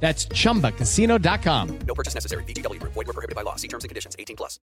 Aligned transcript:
That's 0.00 0.26
chumbacasino.com. 0.28 1.68
No 1.86 1.94
purchase 1.94 2.14
necessary. 2.14 2.44
VGW 2.44 2.78
Group. 2.78 2.94
Void 2.94 3.06
were 3.06 3.12
prohibited 3.12 3.34
by 3.34 3.42
law. 3.42 3.56
See 3.56 3.68
terms 3.68 3.84
and 3.84 3.88
conditions. 3.88 4.14
18 4.18 4.36
plus. 4.36 4.58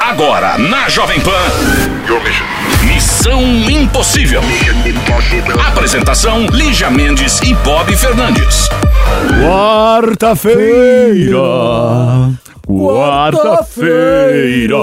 Agora 0.00 0.56
na 0.56 0.88
Jovem 0.88 1.20
Pan. 1.20 1.50
Missão 2.86 3.42
Impossível. 3.68 4.40
Apresentação: 5.66 6.46
Lígia 6.46 6.90
Mendes 6.90 7.40
e 7.40 7.52
Bob 7.54 7.94
Fernandes. 7.96 8.68
Quarta-feira. 9.42 11.36
Quarta-feira. 12.66 14.76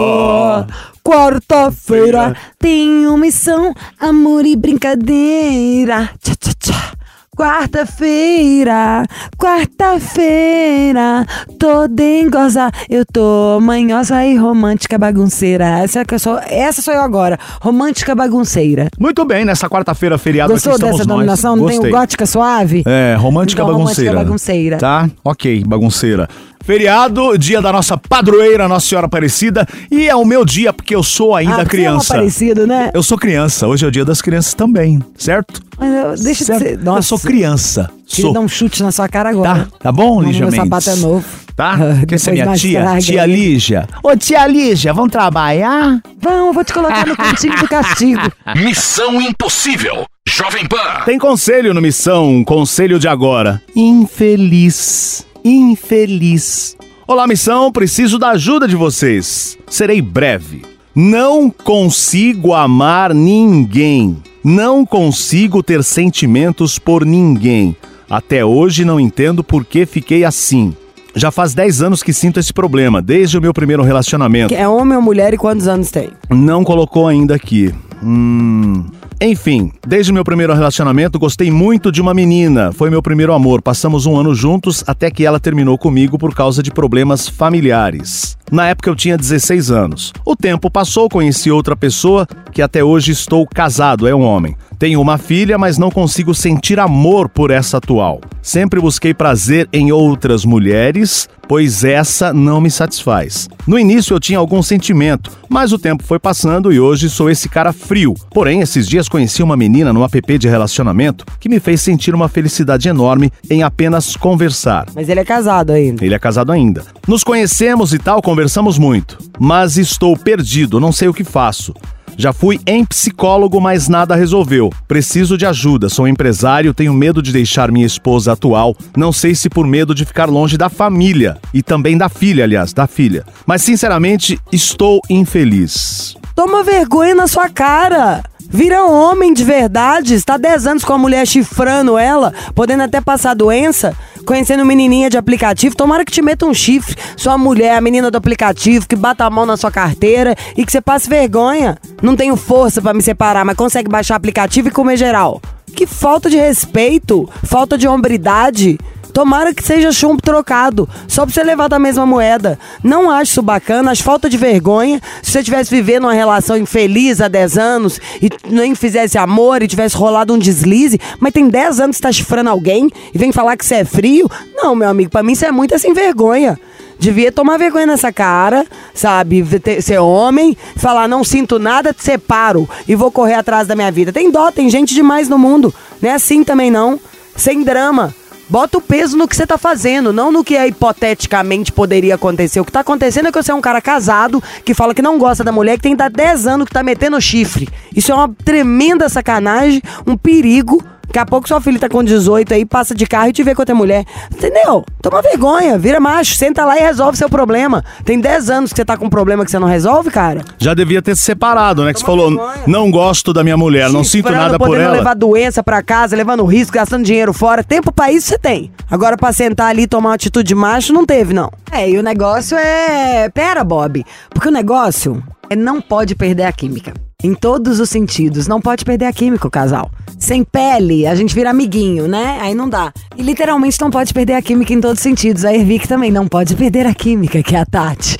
Quarta-feira 1.04 2.36
tenho 2.60 3.18
missão, 3.18 3.74
amor 4.00 4.46
e 4.46 4.56
brincadeira. 4.56 6.10
Tchá, 6.22 6.36
tchá, 6.36 6.52
tchá. 6.60 6.93
Quarta-feira, 7.36 9.04
quarta-feira, 9.38 11.26
toda 11.60 12.04
em 12.04 12.30
goza. 12.30 12.70
Eu 12.90 13.04
tô 13.12 13.60
manhosa 13.60 14.24
e 14.26 14.36
romântica 14.38 14.98
bagunceira. 14.98 15.66
Essa, 15.80 16.06
que 16.06 16.14
eu 16.14 16.20
sou, 16.20 16.40
essa 16.46 16.82
sou 16.82 16.94
eu 16.94 17.02
agora, 17.02 17.40
romântica 17.62 18.14
bagunceira. 18.14 18.88
Muito 19.00 19.26
bem, 19.26 19.44
nessa 19.46 19.68
quarta-feira 19.68 20.18
feriado 20.18 20.54
Gostou 20.54 20.74
aqui 20.74 20.78
estamos 20.82 20.98
dessa 20.98 21.08
nós. 21.08 21.16
denominação? 21.18 21.56
Não 21.56 21.66
tem 21.66 21.78
Gostei. 21.78 21.92
o 21.92 21.96
gótica 21.96 22.26
suave? 22.26 22.84
É, 22.86 23.16
romântica 23.18 23.62
Então, 23.62 23.74
bagunceira. 23.74 24.12
romântica 24.12 24.26
bagunceira. 24.30 24.78
Tá? 24.78 25.10
Ok, 25.24 25.64
bagunceira. 25.66 26.30
Feriado, 26.64 27.38
dia 27.38 27.62
da 27.62 27.74
nossa 27.74 27.98
padroeira, 27.98 28.70
Nossa 28.70 28.88
Senhora 28.88 29.08
Aparecida. 29.08 29.68
E 29.92 30.08
é 30.08 30.16
o 30.16 30.24
meu 30.24 30.46
dia, 30.46 30.72
porque 30.72 30.96
eu 30.96 31.04
sou 31.04 31.36
ainda 31.36 31.58
Ah, 31.58 31.62
é 31.62 31.66
criança. 31.66 32.14
aparecido, 32.14 32.66
né? 32.66 32.90
Eu 32.94 33.04
sou 33.04 33.18
criança, 33.18 33.68
hoje 33.68 33.84
é 33.84 33.88
o 33.90 33.92
dia 33.92 34.06
das 34.06 34.22
crianças 34.22 34.54
também, 34.54 35.02
certo? 35.18 35.62
Mas 35.78 35.94
eu- 36.20 36.24
deixa 36.24 36.46
Certo? 36.46 36.60
de 36.64 36.70
ser. 36.70 36.78
Eu 36.80 36.84
Nossa, 36.86 37.02
sou 37.02 37.20
criança. 37.20 37.90
Queria 38.08 38.24
Sou. 38.26 38.34
dar 38.34 38.40
um 38.40 38.48
chute 38.48 38.82
na 38.82 38.92
sua 38.94 39.10
cara 39.10 39.30
agora. 39.32 39.68
Tá, 39.72 39.78
tá 39.80 39.92
bom, 39.92 40.22
Lígia 40.22 40.46
Meu 40.48 40.52
Mendes? 40.52 40.70
sapato 40.70 40.90
é 40.90 40.96
novo. 41.02 41.26
Tá? 41.56 41.74
Ah, 41.74 42.06
Quer 42.08 42.18
ser 42.20 42.32
minha 42.32 42.54
tia? 42.56 42.98
Tia. 43.00 43.26
Lígia. 43.26 43.88
Ô, 44.02 44.16
tia 44.16 44.48
Lígia, 44.48 44.94
vamos 44.94 45.12
trabalhar? 45.12 46.00
Vamos, 46.22 46.48
eu 46.48 46.54
vou 46.54 46.64
te 46.64 46.74
colocar 46.74 47.06
no 47.06 47.16
cantinho 47.18 47.58
do 47.58 47.68
castigo. 47.68 48.22
Missão 48.56 49.20
Impossível. 49.22 50.06
Jovem 50.26 50.66
Pan. 50.66 51.02
Tem 51.06 51.20
conselho 51.20 51.74
no 51.74 51.82
Missão, 51.82 52.42
conselho 52.46 52.98
de 52.98 53.08
agora. 53.10 53.62
Infeliz. 53.76 55.26
Infeliz. 55.44 56.78
Olá, 57.06 57.28
Missão, 57.28 57.70
preciso 57.70 58.18
da 58.18 58.30
ajuda 58.30 58.66
de 58.66 58.78
vocês. 58.78 59.58
Serei 59.68 60.02
breve. 60.02 60.62
Não 60.96 61.50
consigo 61.50 62.54
amar 62.54 63.14
ninguém. 63.14 64.18
Não 64.42 64.86
consigo 64.86 65.62
ter 65.62 65.84
sentimentos 65.84 66.80
por 66.80 67.06
ninguém. 67.06 67.76
Até 68.10 68.46
hoje 68.46 68.86
não 68.86 69.00
entendo 69.00 69.44
por 69.44 69.66
que 69.66 69.86
fiquei 69.86 70.24
assim. 70.24 70.74
Já 71.14 71.30
faz 71.30 71.54
10 71.54 71.82
anos 71.82 72.02
que 72.02 72.14
sinto 72.14 72.40
esse 72.40 72.54
problema, 72.54 73.02
desde 73.02 73.38
o 73.38 73.42
meu 73.42 73.54
primeiro 73.54 73.84
relacionamento. 73.84 74.54
É 74.54 74.66
homem 74.68 74.96
ou 74.96 75.04
mulher 75.04 75.34
e 75.34 75.38
quantos 75.38 75.68
anos 75.68 75.92
tem? 75.92 76.10
Não 76.30 76.64
colocou 76.64 77.06
ainda 77.06 77.36
aqui. 77.36 77.74
Hum. 78.02 78.86
Enfim, 79.26 79.72
desde 79.88 80.12
meu 80.12 80.22
primeiro 80.26 80.54
relacionamento 80.54 81.18
gostei 81.18 81.50
muito 81.50 81.94
de 81.94 82.02
uma 82.02 82.14
menina. 82.14 82.74
Foi 82.74 82.90
meu 82.90 83.02
primeiro 83.02 83.32
amor. 83.32 83.62
Passamos 83.62 84.06
um 84.06 84.18
ano 84.18 84.36
juntos 84.36 84.84
até 84.86 85.10
que 85.10 85.26
ela 85.26 85.40
terminou 85.40 85.78
comigo 85.78 86.18
por 86.18 86.36
causa 86.36 86.62
de 86.62 86.70
problemas 86.70 87.26
familiares. 87.26 88.38
Na 88.52 88.68
época 88.68 88.90
eu 88.90 88.96
tinha 88.98 89.18
16 89.18 89.72
anos. 89.72 90.12
O 90.26 90.36
tempo 90.36 90.70
passou, 90.70 91.08
conheci 91.08 91.50
outra 91.50 91.74
pessoa 91.74 92.28
que 92.52 92.62
até 92.62 92.84
hoje 92.84 93.14
estou 93.14 93.48
casado, 93.48 94.10
é 94.10 94.14
um 94.14 94.24
homem. 94.24 94.58
Tenho 94.78 95.00
uma 95.00 95.18
filha, 95.18 95.58
mas 95.58 95.78
não 95.78 95.90
consigo 95.90 96.34
sentir 96.34 96.80
amor 96.80 97.30
por 97.30 97.52
essa 97.52 97.78
atual. 97.78 98.20
Sempre 98.42 98.80
busquei 98.80 99.14
prazer 99.14 99.70
em 99.72 99.92
outras 99.92 100.44
mulheres, 100.44 101.30
pois 101.48 101.84
essa 101.84 102.34
não 102.34 102.60
me 102.60 102.70
satisfaz. 102.70 103.48
No 103.66 103.80
início 103.80 104.14
eu 104.14 104.20
tinha 104.20 104.40
algum 104.40 104.62
sentimento, 104.62 105.32
mas 105.48 105.72
o 105.72 105.80
tempo 105.80 106.04
foi 106.04 106.20
passando 106.20 106.72
e 106.72 106.80
hoje 106.80 107.10
sou 107.10 107.30
esse 107.30 107.48
cara 107.48 107.72
frio. 107.72 108.14
Porém, 108.32 108.62
esses 108.62 108.88
dias 108.88 109.08
conheci 109.08 109.42
uma 109.42 109.56
menina 109.56 109.94
num 109.94 110.04
app 110.04 110.38
de 110.38 110.48
relacionamento 110.48 111.26
que 111.40 111.48
me 111.48 111.60
fez 111.60 111.82
sentir 111.82 112.14
uma 112.14 112.28
felicidade 112.28 112.90
enorme 112.90 113.32
em 113.50 113.64
apenas 113.64 114.16
conversar. 114.16 114.88
Mas 114.94 115.08
ele 115.08 115.20
é 115.20 115.26
casado 115.26 115.72
ainda. 115.72 116.04
Ele 116.04 116.16
é 116.16 116.20
casado 116.20 116.52
ainda. 116.52 116.84
Nos 117.08 117.24
conhecemos 117.24 117.94
e 117.94 118.00
tal, 118.00 118.22
conversamos 118.22 118.78
muito. 118.78 119.18
Mas 119.40 119.78
estou 119.78 120.18
perdido, 120.18 120.80
não 120.80 120.92
sei 120.92 121.08
o 121.08 121.14
que 121.14 121.24
faço. 121.24 121.74
Já 122.18 122.32
fui 122.32 122.60
em 122.66 122.86
psicólogo, 122.86 123.60
mas 123.60 123.88
nada 123.88 124.16
resolveu. 124.16 124.70
Preciso 124.88 125.38
de 125.38 125.46
ajuda. 125.46 125.90
Sou 125.90 126.08
empresário, 126.08 126.74
tenho 126.74 126.94
medo 126.94 127.22
de 127.22 127.32
deixar 127.32 127.72
minha 127.72 127.86
esposa 127.86 128.34
atual. 128.34 128.76
Não 128.96 129.12
sei 129.12 129.36
se 129.36 129.50
por 129.50 129.66
medo 129.68 129.96
de 129.96 130.06
ficar 130.06 130.30
longe 130.30 130.58
da 130.58 130.70
família. 130.70 131.38
E 131.54 131.62
também 131.62 131.98
da 131.98 132.10
filha, 132.10 132.44
aliás, 132.44 132.74
da 132.74 132.88
filha. 132.88 133.26
Mas 133.46 133.62
sinceramente, 133.62 134.40
estou 134.52 135.02
infeliz. 135.10 136.16
Toma 136.36 136.64
vergonha 136.64 137.14
na 137.14 137.28
sua 137.28 137.50
cara. 137.50 138.24
Vira 138.50 138.84
homem 138.86 139.34
de 139.34 139.44
verdade. 139.44 140.14
Está 140.14 140.38
10 140.38 140.68
anos 140.68 140.84
com 140.84 140.94
a 140.94 140.98
mulher 140.98 141.26
chifrando 141.26 141.98
ela, 141.98 142.32
podendo 142.54 142.84
até 142.84 143.02
passar 143.02 143.34
doença. 143.34 143.96
Conhecendo 144.26 144.66
menininha 144.66 145.10
de 145.10 145.18
aplicativo, 145.18 145.76
tomara 145.76 146.06
que 146.06 146.12
te 146.12 146.22
meta 146.22 146.46
um 146.46 146.54
chifre. 146.54 146.96
Sua 147.18 147.38
mulher, 147.38 147.76
a 147.76 147.82
menina 147.82 148.10
do 148.10 148.18
aplicativo, 148.18 148.88
que 148.88 148.96
bata 148.96 149.26
a 149.26 149.30
mão 149.30 149.46
na 149.46 149.58
sua 149.58 149.72
carteira 149.72 150.36
e 150.56 150.66
que 150.66 150.72
você 150.72 150.82
passe 150.82 151.10
vergonha. 151.10 151.78
Não 152.02 152.16
tenho 152.16 152.36
força 152.36 152.82
pra 152.82 152.94
me 152.94 153.02
separar, 153.02 153.44
mas 153.44 153.58
consegue 153.58 153.90
baixar 153.90 154.16
aplicativo 154.16 154.70
e 154.70 154.72
comer 154.72 154.98
geral. 154.98 155.42
Que 155.76 155.86
falta 155.86 156.30
de 156.30 156.38
respeito, 156.38 157.30
falta 157.44 157.78
de 157.78 157.88
hombridade. 157.88 158.78
Tomara 159.14 159.54
que 159.54 159.64
seja 159.64 159.92
chumbo 159.92 160.22
trocado, 160.22 160.90
só 161.08 161.24
pra 161.24 161.34
você 161.34 161.44
levar 161.44 161.68
da 161.68 161.78
mesma 161.78 162.04
moeda. 162.04 162.58
Não 162.84 163.12
acho 163.12 163.32
isso 163.32 163.42
bacana, 163.44 163.92
acho 163.92 164.04
falta 164.04 164.28
de 164.28 164.38
vergonha. 164.38 165.00
Se 165.22 165.32
você 165.32 165.44
tivesse 165.44 165.70
vivendo 165.70 166.06
uma 166.06 166.14
relação 166.14 166.58
infeliz 166.58 167.22
há 167.22 167.28
10 167.28 167.58
anos 167.58 168.00
e 168.20 168.30
nem 168.50 168.74
fizesse 168.74 169.18
amor 169.18 169.62
e 169.62 169.68
tivesse 169.68 169.96
rolado 169.96 170.34
um 170.34 170.40
deslize, 170.40 171.00
mas 171.20 171.32
tem 171.32 171.48
10 171.48 171.80
anos 171.80 171.96
que 171.96 171.98
você 171.98 172.08
tá 172.08 172.12
chifrando 172.12 172.50
alguém 172.50 172.90
e 173.14 173.18
vem 173.18 173.32
falar 173.32 173.56
que 173.56 173.66
você 173.66 173.76
é 173.76 173.86
frio? 173.86 174.28
Não, 174.56 174.76
meu 174.76 174.90
amigo, 174.90 175.12
pra 175.12 175.22
mim 175.22 175.34
isso 175.34 175.46
é 175.46 175.52
muito 175.52 175.78
sem 175.78 175.94
vergonha. 175.94 176.60
Devia 176.98 177.32
tomar 177.32 177.58
vergonha 177.58 177.86
nessa 177.86 178.12
cara, 178.12 178.66
sabe? 178.94 179.46
Ser 179.82 180.00
homem, 180.00 180.58
falar 180.76 181.08
não 181.08 181.24
sinto 181.24 181.60
nada, 181.60 181.94
te 181.94 182.04
separo 182.04 182.68
e 182.88 182.96
vou 182.96 183.12
correr 183.12 183.36
atrás 183.36 183.68
da 183.68 183.76
minha 183.76 183.92
vida. 183.92 184.12
Tem 184.12 184.32
dó, 184.32 184.52
tem 184.52 184.70
gente 184.70 184.94
demais 184.94 185.30
no 185.30 185.38
mundo. 185.38 185.74
Não 186.02 186.10
é 186.10 186.14
assim 186.14 186.44
também 186.44 186.72
não. 186.72 187.00
Sem 187.36 187.64
drama. 187.64 188.14
Bota 188.50 188.78
o 188.78 188.82
peso 188.82 189.18
no 189.18 189.28
que 189.28 189.36
você 189.36 189.48
tá 189.48 189.58
fazendo, 189.58 190.12
não 190.12 190.32
no 190.32 190.44
que 190.44 190.56
é 190.56 190.68
hipoteticamente 190.68 191.72
poderia 191.72 192.16
acontecer. 192.16 192.60
O 192.60 192.66
que 192.66 192.72
tá 192.72 192.82
acontecendo 192.82 193.28
é 193.28 193.32
que 193.32 193.42
você 193.42 193.52
é 193.52 193.56
um 193.56 193.62
cara 193.62 193.82
casado 193.82 194.44
que 194.66 194.74
fala 194.74 194.94
que 194.94 195.02
não 195.02 195.18
gosta 195.18 195.44
da 195.44 195.52
mulher, 195.52 195.78
que 195.78 195.84
tem 195.84 195.96
10 195.96 196.48
anos 196.48 196.68
que 196.68 196.74
tá 196.74 196.84
metendo 196.84 197.20
chifre. 197.22 197.70
Isso 197.96 198.12
é 198.12 198.16
uma 198.16 198.34
tremenda 198.44 199.08
sacanagem, 199.10 199.82
um 200.06 200.18
perigo. 200.18 200.84
Daqui 201.08 201.20
a 201.20 201.26
pouco 201.26 201.48
sua 201.48 201.62
filha 201.62 201.78
tá 201.80 201.88
com 201.88 202.04
18 202.04 202.54
aí, 202.54 202.66
passa 202.66 202.96
de 202.96 203.06
carro 203.06 203.30
e 203.30 203.34
te 203.34 203.44
vê 203.44 203.54
com 203.54 203.62
outra 203.62 203.76
mulher. 203.76 204.04
Entendeu? 204.34 204.84
Toma 205.02 205.22
vergonha, 205.22 205.78
vira 205.78 206.00
macho, 206.00 206.36
senta 206.36 206.66
lá 206.66 206.78
e 206.78 206.82
resolve 206.82 207.18
seu 207.18 207.30
problema. 207.30 207.84
Tem 208.04 208.20
10 208.20 208.50
anos 208.50 208.72
que 208.72 208.78
você 208.78 208.86
tá 208.86 208.98
com 208.98 209.06
um 209.06 209.10
problema 209.10 209.46
que 209.46 209.52
você 209.52 209.60
não 209.60 209.68
resolve, 209.68 210.10
cara? 210.10 210.42
Já 210.58 210.74
devia 210.74 211.02
ter 211.02 211.16
se 211.16 211.22
separado, 211.22 211.84
né? 211.84 211.94
Que 211.94 212.00
você 212.00 212.06
falou, 212.06 212.30
vergonha. 212.30 212.64
não 212.66 212.90
gosto 212.90 213.32
da 213.32 213.44
minha 213.44 213.58
mulher, 213.58 213.90
não 213.90 214.04
sinto 214.04 214.32
nada 214.32 214.58
por 214.58 214.68
podendo 214.68 214.86
ela. 214.86 214.98
levar 214.98 215.14
doença 215.14 215.62
pra 215.62 215.84
casa, 215.84 216.16
levando 216.16 216.44
risco, 216.46 216.74
gastando 216.74 217.04
dinheiro 217.04 217.34
fora. 217.34 217.64
Tempo 217.64 217.92
pra 217.92 218.12
isso 218.12 218.28
você 218.28 218.40
tem. 218.40 218.72
Agora 218.90 219.16
pra 219.18 219.32
sentar 219.32 219.68
ali 219.68 219.84
e 219.84 219.88
tomar 219.88 220.10
uma 220.10 220.16
atitude 220.16 220.48
de 220.48 220.56
macho, 220.56 220.94
não 220.94 221.06
teve, 221.06 221.34
não. 221.34 221.52
É, 221.72 221.90
e 221.90 221.98
o 221.98 222.04
negócio 222.04 222.58
é... 222.58 223.30
Pera, 223.30 223.64
Bob. 223.64 224.04
Porque 224.30 224.48
o 224.48 224.52
negócio 224.52 225.24
é 225.50 225.56
não 225.56 225.82
pode 225.82 226.16
perder 226.16 226.44
a 226.44 226.52
química. 226.52 226.94
Em 227.24 227.34
todos 227.34 227.80
os 227.80 227.90
sentidos. 227.90 228.48
Não 228.48 228.60
pode 228.60 228.84
perder 228.84 229.06
a 229.06 229.14
química, 229.14 229.48
o 229.48 229.52
casal. 229.52 229.90
Sem 230.20 230.44
pele, 230.44 231.08
a 231.08 231.16
gente 231.16 231.34
vira 231.34 231.50
amiguinho, 231.50 232.08
né? 232.08 232.38
Aí 232.42 232.54
não 232.54 232.70
dá. 232.70 232.94
E 233.18 233.22
literalmente 233.22 233.80
não 233.82 233.90
pode 233.90 234.14
perder 234.14 234.34
a 234.34 234.42
química 234.42 234.74
em 234.74 234.82
todos 234.82 234.98
os 235.00 235.04
sentidos. 235.04 235.46
A 235.46 235.54
Ervic 235.54 235.88
também 235.88 236.12
não 236.12 236.28
pode 236.28 236.56
perder 236.56 236.86
a 236.86 236.94
química, 236.94 237.44
que 237.44 237.56
é 237.56 237.60
a 237.60 237.66
Tati. 237.66 238.18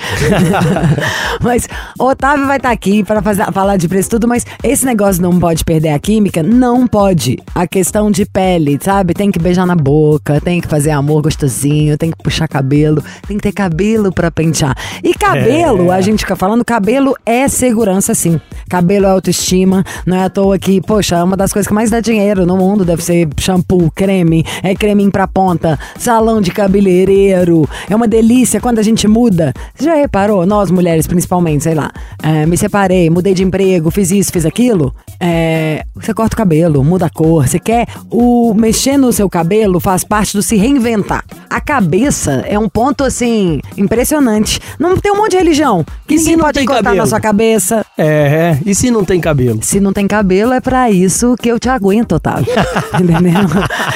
mas 1.42 1.68
o 2.00 2.06
Otávio 2.06 2.46
vai 2.46 2.58
estar 2.58 2.72
aqui 2.72 3.04
para 3.04 3.22
falar 3.52 3.78
de 3.78 3.88
preço 3.88 4.10
tudo, 4.10 4.28
mas 4.28 4.46
esse 4.64 4.86
negócio 4.86 5.22
não 5.22 5.40
pode 5.40 5.64
perder 5.64 5.90
a 5.90 6.00
química, 6.00 6.44
não 6.44 6.88
pode. 6.88 7.38
A 7.56 7.68
questão 7.68 8.12
de 8.12 8.26
pele, 8.26 8.80
sabe? 8.82 9.14
Tem 9.14 9.32
que 9.32 9.40
beijar 9.40 9.66
na 9.66 9.76
boca, 9.76 10.40
tem 10.42 10.62
que 10.62 10.68
fazer 10.68 10.92
amor 10.92 11.22
gostosinho, 11.22 11.98
tem 11.98 12.12
que 12.12 12.18
puxar 12.24 12.48
cabelo, 12.48 13.04
tem 13.28 13.38
que 13.38 13.44
ter 13.44 13.52
cabelo 13.52 14.12
para 14.12 14.30
pentear. 14.30 14.76
E 15.04 15.14
cabelo, 15.14 15.92
é. 15.92 15.96
a 15.96 16.02
gente 16.02 16.20
fica 16.20 16.36
falando, 16.36 16.64
cabelo 16.64 17.16
é 17.26 17.48
segurança 17.48 18.14
sim. 18.14 18.40
Cabelo 18.70 18.93
é 19.02 19.06
autoestima, 19.06 19.84
não 20.06 20.18
é 20.18 20.24
à 20.24 20.30
toa 20.30 20.60
que, 20.60 20.82
poxa, 20.82 21.16
é 21.16 21.24
uma 21.24 21.38
das 21.38 21.52
coisas 21.52 21.68
que 21.68 21.74
mais 21.74 21.90
dá 21.90 22.00
dinheiro 22.00 22.46
no 22.46 22.58
mundo, 22.58 22.86
deve 22.86 23.04
ser 23.04 23.28
shampoo, 23.40 23.92
creme, 23.96 24.46
é 24.62 24.76
creme 24.76 25.10
pra 25.10 25.28
ponta, 25.28 25.80
salão 25.98 26.42
de 26.42 26.52
cabeleireiro. 26.52 27.68
É 27.90 27.96
uma 27.96 28.08
delícia 28.08 28.62
quando 28.62 28.80
a 28.80 28.84
gente 28.84 29.08
muda. 29.08 29.54
Você 29.74 29.86
já 29.86 29.96
reparou? 29.96 30.46
Nós 30.46 30.70
mulheres, 30.70 31.08
principalmente, 31.08 31.64
sei 31.64 31.74
lá, 31.74 31.92
é, 32.22 32.46
me 32.46 32.58
separei, 32.58 33.10
mudei 33.10 33.34
de 33.34 33.44
emprego, 33.44 33.90
fiz 33.92 34.12
isso, 34.12 34.32
fiz 34.32 34.46
aquilo. 34.46 34.94
É, 35.20 35.86
você 35.96 36.14
corta 36.14 36.36
o 36.36 36.38
cabelo, 36.38 36.84
muda 36.84 37.06
a 37.06 37.10
cor. 37.10 37.48
Você 37.48 37.60
quer 37.60 37.88
o 38.12 38.54
mexer 38.54 38.98
no 38.98 39.14
seu 39.14 39.30
cabelo 39.30 39.80
faz 39.80 40.04
parte 40.04 40.36
do 40.36 40.42
se 40.42 40.56
reinventar. 40.56 41.24
A 41.50 41.62
cabeça 41.62 42.44
é 42.48 42.58
um 42.58 42.68
ponto 42.68 43.04
assim 43.04 43.60
impressionante. 43.78 44.60
Não 44.80 44.98
tem 44.98 45.12
um 45.12 45.18
monte 45.18 45.32
de 45.32 45.38
religião 45.38 45.86
que 46.08 46.16
e 46.16 46.18
ninguém 46.18 46.38
pode 46.38 46.60
encostar 46.60 46.84
cabelo? 46.84 46.98
na 46.98 47.08
sua 47.08 47.20
cabeça. 47.20 47.86
É, 47.98 48.58
e 48.66 48.74
se 48.76 48.83
não 48.92 49.04
tem 49.04 49.20
cabelo? 49.20 49.60
Se 49.62 49.80
não 49.80 49.94
tem 49.94 50.08
cabelo 50.08 50.54
é 50.54 50.62
para 50.62 50.90
isso 50.92 51.36
que 51.42 51.50
eu 51.50 51.60
te 51.60 51.70
aguento, 51.70 52.14
Otávio. 52.14 52.46
Entendeu? 53.00 53.34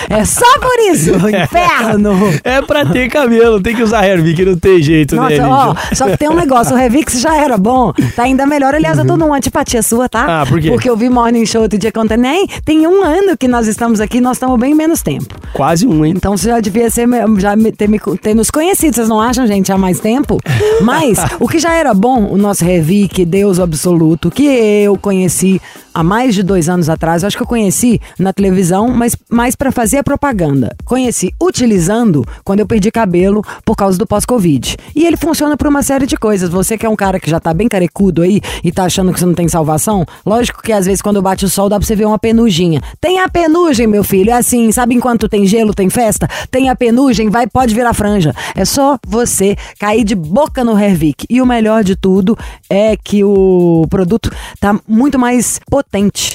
É 0.09 0.25
só 0.25 0.59
por 0.59 0.79
isso, 0.91 1.11
inferno. 1.11 2.13
É 2.43 2.61
pra 2.61 2.85
ter 2.85 3.09
cabelo, 3.09 3.61
tem 3.61 3.75
que 3.75 3.83
usar 3.83 4.05
Hervik, 4.05 4.43
não 4.45 4.57
tem 4.57 4.81
jeito, 4.81 5.15
Nossa, 5.15 5.29
né, 5.29 5.45
ó, 5.45 5.75
Só 5.93 6.07
que 6.09 6.17
tem 6.17 6.29
um 6.29 6.35
negócio, 6.35 6.75
o 6.75 6.79
Hervix 6.79 7.19
já 7.19 7.35
era 7.35 7.57
bom, 7.57 7.93
tá 8.15 8.23
ainda 8.23 8.45
melhor. 8.45 8.73
Aliás, 8.75 8.97
uhum. 8.97 9.03
eu 9.03 9.07
tô 9.07 9.17
numa 9.17 9.37
antipatia 9.37 9.81
sua, 9.81 10.07
tá? 10.07 10.41
Ah, 10.41 10.45
por 10.45 10.59
quê? 10.59 10.69
Porque 10.69 10.89
eu 10.89 10.95
vi 10.95 11.09
Morning 11.09 11.45
Show 11.45 11.63
outro 11.63 11.77
dia 11.77 11.91
contando, 11.91 12.21
nem 12.21 12.47
tem 12.63 12.87
um 12.87 13.03
ano 13.03 13.37
que 13.37 13.47
nós 13.47 13.67
estamos 13.67 13.99
aqui, 13.99 14.21
nós 14.21 14.37
estamos 14.37 14.59
bem 14.59 14.73
menos 14.73 15.01
tempo. 15.01 15.35
Quase 15.53 15.87
um, 15.87 16.05
hein? 16.05 16.13
Então 16.15 16.37
você 16.37 16.49
já 16.49 16.59
devia 16.59 16.89
ser, 16.89 17.07
já 17.37 17.55
ter, 17.77 17.89
ter 18.21 18.33
nos 18.33 18.49
conhecido, 18.49 18.95
vocês 18.95 19.09
não 19.09 19.21
acham, 19.21 19.45
gente, 19.47 19.71
há 19.71 19.77
mais 19.77 19.99
tempo? 19.99 20.37
Mas 20.81 21.17
o 21.39 21.47
que 21.47 21.59
já 21.59 21.73
era 21.73 21.93
bom, 21.93 22.27
o 22.31 22.37
nosso 22.37 22.63
Revic, 22.63 23.25
Deus 23.25 23.59
Absoluto, 23.59 24.29
que 24.29 24.47
eu 24.67 24.97
conheci 24.97 25.61
há 25.97 26.03
mais 26.03 26.35
de 26.35 26.43
dois 26.43 26.69
anos 26.69 26.89
atrás, 26.89 27.23
eu 27.23 27.27
acho 27.27 27.35
que 27.35 27.41
eu 27.41 27.47
conheci 27.47 27.99
na 28.19 28.31
televisão, 28.31 28.89
mas 28.89 29.17
mais 29.27 29.55
para 29.55 29.71
fazer 29.71 29.97
a 29.97 30.03
propaganda. 30.03 30.75
Conheci 30.85 31.33
utilizando 31.41 32.23
quando 32.43 32.59
eu 32.59 32.67
perdi 32.67 32.91
cabelo 32.91 33.43
por 33.65 33.75
causa 33.75 33.97
do 33.97 34.05
pós-Covid. 34.05 34.77
E 34.95 35.07
ele 35.07 35.17
funciona 35.17 35.57
por 35.57 35.65
uma 35.65 35.81
série 35.81 36.05
de 36.05 36.15
coisas. 36.15 36.51
Você 36.51 36.77
que 36.77 36.85
é 36.85 36.89
um 36.89 36.95
cara 36.95 37.19
que 37.19 37.27
já 37.27 37.39
tá 37.39 37.51
bem 37.51 37.67
carecudo 37.67 38.21
aí 38.21 38.39
e 38.63 38.71
tá 38.71 38.83
achando 38.83 39.11
que 39.11 39.19
você 39.19 39.25
não 39.25 39.33
tem 39.33 39.47
salvação, 39.47 40.05
lógico 40.23 40.61
que 40.61 40.71
às 40.71 40.85
vezes 40.85 41.01
quando 41.01 41.19
bate 41.19 41.45
o 41.45 41.49
sol 41.49 41.67
dá 41.67 41.79
pra 41.79 41.87
você 41.87 41.95
ver 41.95 42.05
uma 42.05 42.19
penuginha. 42.19 42.79
Tem 43.01 43.19
a 43.19 43.27
penugem, 43.27 43.87
meu 43.87 44.03
filho, 44.03 44.29
é 44.29 44.33
assim, 44.33 44.71
sabe 44.71 44.93
enquanto 44.93 45.27
tem 45.27 45.47
gelo, 45.47 45.73
tem 45.73 45.89
festa? 45.89 46.27
Tem 46.51 46.69
a 46.69 46.75
penugem, 46.75 47.27
vai, 47.31 47.47
pode 47.47 47.73
virar 47.73 47.95
franja. 47.95 48.35
É 48.55 48.65
só 48.65 48.99
você 49.07 49.55
cair 49.79 50.03
de 50.03 50.13
boca 50.13 50.63
no 50.63 50.79
Hervik. 50.79 51.25
E 51.27 51.41
o 51.41 51.45
melhor 51.45 51.83
de 51.83 51.95
tudo 51.95 52.37
é 52.69 52.95
que 52.95 53.23
o 53.23 53.87
produto 53.89 54.31
tá 54.59 54.79
muito 54.87 55.17
mais 55.17 55.59
potente. 55.67 55.86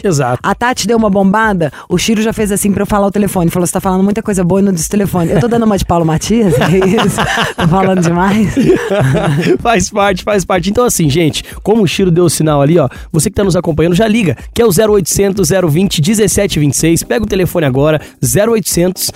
Exato. 0.05 0.41
A 0.43 0.55
Tati 0.55 0.87
deu 0.87 0.97
uma 0.97 1.11
bombada, 1.11 1.73
o 1.89 1.99
Chiro 1.99 2.23
já 2.23 2.33
fez 2.33 2.51
assim 2.51 2.73
pra 2.73 2.83
eu 2.83 2.87
falar 2.87 3.07
o 3.07 3.11
telefone. 3.11 3.51
Falou: 3.51 3.67
você 3.67 3.73
tá 3.73 3.81
falando 3.81 4.03
muita 4.03 4.23
coisa 4.23 4.43
boa 4.43 4.61
e 4.61 4.65
não 4.65 4.73
disse 4.73 4.89
telefone. 4.89 5.31
Eu 5.31 5.41
tô 5.41 5.49
dando 5.49 5.65
uma 5.65 5.77
de 5.77 5.85
Paulo 5.85 6.05
Matias, 6.05 6.55
é 6.55 6.79
isso? 7.05 7.21
tô 7.57 7.69
falando 7.69 8.01
demais. 8.01 8.55
faz 9.61 9.91
parte, 9.91 10.23
faz 10.23 10.45
parte. 10.45 10.71
Então, 10.71 10.85
assim, 10.85 11.09
gente, 11.09 11.45
como 11.63 11.83
o 11.83 11.87
Chiro 11.87 12.11
deu 12.11 12.25
o 12.25 12.31
sinal 12.31 12.63
ali, 12.63 12.79
ó, 12.79 12.89
você 13.13 13.31
que 13.31 13.37
tá 13.37 13.45
nos 13.45 13.57
acompanhando, 13.57 13.95
já 13.95 14.09
liga, 14.09 14.37
que 14.55 14.63
é 14.63 14.67
o 14.67 14.71
0800 14.71 15.49
020 15.49 16.01
1726. 16.01 17.03
Pega 17.05 17.25
o 17.25 17.29
telefone 17.29 17.67
agora, 17.67 18.01
0800 18.23 19.11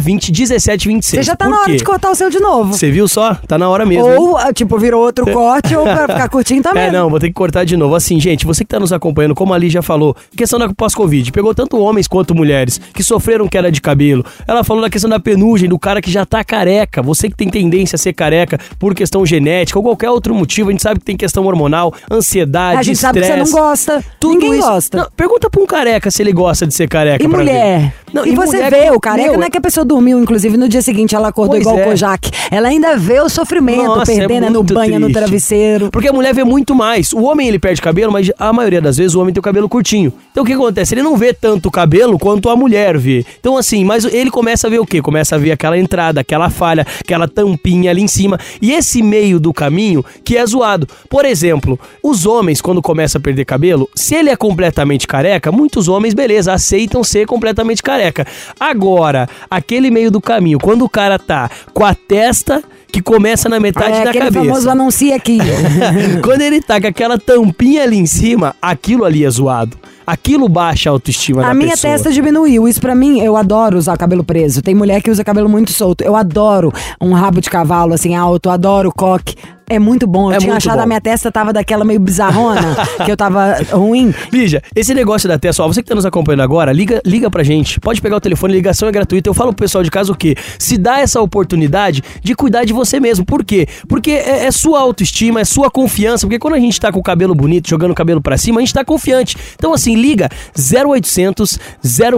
020 0.00 0.32
1726. 0.32 1.04
Você 1.04 1.22
já 1.22 1.36
tá 1.36 1.44
Por 1.44 1.50
na 1.52 1.60
hora 1.60 1.70
quê? 1.70 1.76
de 1.76 1.84
cortar 1.84 2.10
o 2.10 2.14
seu 2.14 2.30
de 2.30 2.40
novo. 2.40 2.72
Você 2.72 2.90
viu 2.90 3.06
só? 3.06 3.34
Tá 3.34 3.58
na 3.58 3.68
hora 3.68 3.84
mesmo. 3.84 4.04
Ou, 4.06 4.40
hein? 4.40 4.52
tipo, 4.54 4.78
virou 4.78 5.02
outro 5.04 5.24
corte, 5.32 5.74
ou 5.76 5.84
pra 5.84 6.08
ficar 6.08 6.28
curtinho 6.28 6.62
também. 6.62 6.84
É, 6.84 6.90
não, 6.90 7.10
vou 7.10 7.20
ter 7.20 7.28
que 7.28 7.34
cortar 7.34 7.64
de 7.64 7.76
novo. 7.76 7.94
Assim, 7.94 8.18
gente, 8.18 8.46
você 8.46 8.64
que 8.64 8.70
tá 8.70 8.80
nos 8.80 8.92
acompanhando, 8.92 9.34
como 9.34 9.52
ali 9.52 9.68
já 9.74 9.82
falou, 9.82 10.16
questão 10.36 10.58
da 10.58 10.72
pós-Covid, 10.72 11.30
pegou 11.32 11.54
tanto 11.54 11.78
homens 11.78 12.08
quanto 12.08 12.34
mulheres 12.34 12.80
que 12.92 13.02
sofreram 13.02 13.48
queda 13.48 13.70
de 13.70 13.80
cabelo. 13.80 14.24
Ela 14.46 14.64
falou 14.64 14.82
da 14.82 14.90
questão 14.90 15.10
da 15.10 15.20
penugem, 15.20 15.68
do 15.68 15.78
cara 15.78 16.00
que 16.00 16.10
já 16.10 16.24
tá 16.24 16.42
careca. 16.42 17.02
Você 17.02 17.28
que 17.28 17.36
tem 17.36 17.48
tendência 17.48 17.96
a 17.96 17.98
ser 17.98 18.12
careca 18.12 18.58
por 18.78 18.94
questão 18.94 19.24
genética 19.24 19.78
ou 19.78 19.82
qualquer 19.82 20.10
outro 20.10 20.34
motivo, 20.34 20.70
a 20.70 20.72
gente 20.72 20.82
sabe 20.82 21.00
que 21.00 21.06
tem 21.06 21.16
questão 21.16 21.44
hormonal, 21.44 21.92
ansiedade, 22.10 22.78
A 22.78 22.82
gente 22.82 22.98
sabe 22.98 23.20
que 23.20 23.26
você 23.26 23.36
não 23.36 23.50
gosta. 23.50 24.04
Tudo 24.18 24.34
Ninguém 24.34 24.58
isso. 24.58 24.68
gosta. 24.68 24.98
Não, 24.98 25.08
pergunta 25.16 25.50
pra 25.50 25.62
um 25.62 25.66
careca 25.66 26.10
se 26.10 26.22
ele 26.22 26.32
gosta 26.32 26.66
de 26.66 26.74
ser 26.74 26.88
careca. 26.88 27.22
E 27.22 27.28
mulher? 27.28 27.94
Não, 28.12 28.24
e, 28.24 28.30
e 28.30 28.34
você 28.34 28.56
mulher 28.56 28.70
vê, 28.70 28.90
o 28.90 29.00
careca 29.00 29.30
meu, 29.30 29.38
não 29.40 29.46
é 29.46 29.50
que 29.50 29.58
a 29.58 29.60
pessoa 29.60 29.84
dormiu, 29.84 30.20
inclusive, 30.20 30.56
no 30.56 30.68
dia 30.68 30.82
seguinte 30.82 31.14
ela 31.14 31.28
acordou 31.28 31.58
igual 31.58 31.78
é. 31.78 31.82
o 31.82 31.84
Kojak. 31.86 32.30
Ela 32.50 32.68
ainda 32.68 32.96
vê 32.96 33.20
o 33.20 33.28
sofrimento, 33.28 33.84
Nossa, 33.84 34.12
é 34.12 34.18
perdendo 34.18 34.46
é 34.46 34.50
no 34.50 34.62
banho, 34.62 35.00
no 35.00 35.06
triste. 35.06 35.18
travesseiro. 35.18 35.90
Porque 35.90 36.08
a 36.08 36.12
mulher 36.12 36.32
vê 36.32 36.44
muito 36.44 36.74
mais. 36.74 37.12
O 37.12 37.22
homem 37.22 37.48
ele 37.48 37.58
perde 37.58 37.82
cabelo, 37.82 38.12
mas 38.12 38.30
a 38.38 38.52
maioria 38.52 38.80
das 38.80 38.96
vezes 38.96 39.14
o 39.14 39.20
homem 39.20 39.34
tem 39.34 39.40
o 39.40 39.42
cabelo 39.42 39.63
curtinho. 39.68 40.12
Então 40.30 40.42
o 40.42 40.46
que 40.46 40.52
acontece? 40.52 40.94
Ele 40.94 41.02
não 41.02 41.16
vê 41.16 41.32
tanto 41.32 41.68
o 41.68 41.70
cabelo 41.70 42.18
quanto 42.18 42.50
a 42.50 42.56
mulher 42.56 42.98
vê. 42.98 43.24
Então 43.38 43.56
assim, 43.56 43.84
mas 43.84 44.04
ele 44.04 44.30
começa 44.30 44.66
a 44.66 44.70
ver 44.70 44.80
o 44.80 44.86
quê? 44.86 45.00
Começa 45.00 45.36
a 45.36 45.38
ver 45.38 45.52
aquela 45.52 45.78
entrada, 45.78 46.20
aquela 46.20 46.50
falha, 46.50 46.86
aquela 47.00 47.28
tampinha 47.28 47.90
ali 47.90 48.02
em 48.02 48.08
cima. 48.08 48.38
E 48.60 48.72
esse 48.72 49.02
meio 49.02 49.38
do 49.38 49.52
caminho 49.52 50.04
que 50.24 50.36
é 50.36 50.44
zoado. 50.44 50.88
Por 51.08 51.24
exemplo, 51.24 51.78
os 52.02 52.26
homens 52.26 52.60
quando 52.60 52.82
começam 52.82 53.18
a 53.18 53.22
perder 53.22 53.44
cabelo, 53.44 53.88
se 53.94 54.14
ele 54.14 54.30
é 54.30 54.36
completamente 54.36 55.06
careca, 55.06 55.52
muitos 55.52 55.86
homens, 55.88 56.14
beleza, 56.14 56.52
aceitam 56.52 57.04
ser 57.04 57.26
completamente 57.26 57.82
careca. 57.82 58.26
Agora, 58.58 59.28
aquele 59.50 59.90
meio 59.90 60.10
do 60.10 60.20
caminho, 60.20 60.58
quando 60.58 60.84
o 60.84 60.88
cara 60.88 61.18
tá 61.18 61.50
com 61.72 61.84
a 61.84 61.94
testa 61.94 62.62
que 62.94 63.02
começa 63.02 63.48
na 63.48 63.58
metade 63.58 63.98
é 63.98 64.04
da 64.04 64.10
aquele 64.10 64.26
cabeça. 64.26 64.44
famoso 64.44 64.70
anuncia 64.70 65.16
aqui. 65.16 65.38
Quando 66.22 66.42
ele 66.42 66.60
tá 66.62 66.80
com 66.80 66.86
aquela 66.86 67.18
tampinha 67.18 67.82
ali 67.82 67.96
em 67.96 68.06
cima, 68.06 68.54
aquilo 68.62 69.04
ali 69.04 69.24
é 69.24 69.30
zoado. 69.30 69.76
Aquilo 70.06 70.48
baixa 70.48 70.90
a 70.90 70.92
autoestima 70.92 71.42
da 71.42 71.48
A 71.50 71.54
minha 71.54 71.70
pessoa. 71.70 71.92
testa 71.92 72.12
diminuiu. 72.12 72.68
Isso 72.68 72.80
pra 72.80 72.94
mim, 72.94 73.20
eu 73.20 73.36
adoro 73.36 73.78
usar 73.78 73.96
cabelo 73.96 74.22
preso. 74.24 74.60
Tem 74.62 74.74
mulher 74.74 75.00
que 75.02 75.10
usa 75.10 75.24
cabelo 75.24 75.48
muito 75.48 75.72
solto. 75.72 76.02
Eu 76.04 76.14
adoro 76.14 76.72
um 77.00 77.12
rabo 77.12 77.40
de 77.40 77.48
cavalo 77.48 77.94
assim 77.94 78.14
alto, 78.14 78.50
adoro 78.50 78.92
coque. 78.94 79.34
É 79.66 79.78
muito 79.78 80.06
bom. 80.06 80.30
Eu 80.30 80.36
É 80.36 80.38
tinha 80.38 80.54
achado 80.56 80.76
bom. 80.76 80.82
a 80.82 80.86
minha 80.86 81.00
testa 81.00 81.32
tava 81.32 81.50
daquela 81.50 81.86
meio 81.86 81.98
bizarrona, 81.98 82.60
que 83.02 83.10
eu 83.10 83.16
tava 83.16 83.56
ruim. 83.72 84.12
Lígia, 84.30 84.62
esse 84.76 84.92
negócio 84.92 85.26
da 85.26 85.38
testa, 85.38 85.62
ó, 85.62 85.66
você 85.66 85.82
que 85.82 85.88
tá 85.88 85.94
nos 85.94 86.04
acompanhando 86.04 86.42
agora, 86.42 86.70
liga, 86.70 87.00
liga 87.02 87.30
pra 87.30 87.42
gente. 87.42 87.80
Pode 87.80 87.98
pegar 88.02 88.16
o 88.16 88.20
telefone, 88.20 88.52
ligação 88.52 88.86
é 88.86 88.92
gratuita. 88.92 89.26
Eu 89.30 89.32
falo 89.32 89.54
pro 89.54 89.64
pessoal 89.64 89.82
de 89.82 89.90
casa 89.90 90.12
o 90.12 90.14
quê? 90.14 90.36
Se 90.58 90.76
dá 90.76 91.00
essa 91.00 91.18
oportunidade 91.22 92.02
de 92.22 92.34
cuidar 92.34 92.64
de 92.66 92.74
você 92.74 93.00
mesmo. 93.00 93.24
Por 93.24 93.42
quê? 93.42 93.66
Porque 93.88 94.10
é, 94.10 94.44
é 94.44 94.50
sua 94.50 94.80
autoestima, 94.80 95.40
é 95.40 95.44
sua 95.46 95.70
confiança. 95.70 96.26
Porque 96.26 96.38
quando 96.38 96.54
a 96.54 96.60
gente 96.60 96.78
tá 96.78 96.92
com 96.92 96.98
o 96.98 97.02
cabelo 97.02 97.34
bonito, 97.34 97.66
jogando 97.66 97.92
o 97.92 97.94
cabelo 97.94 98.20
pra 98.20 98.36
cima, 98.36 98.58
a 98.58 98.62
gente 98.62 98.74
tá 98.74 98.84
confiante. 98.84 99.34
Então, 99.54 99.72
assim, 99.72 99.93
liga 99.96 100.28
0800 100.56 101.58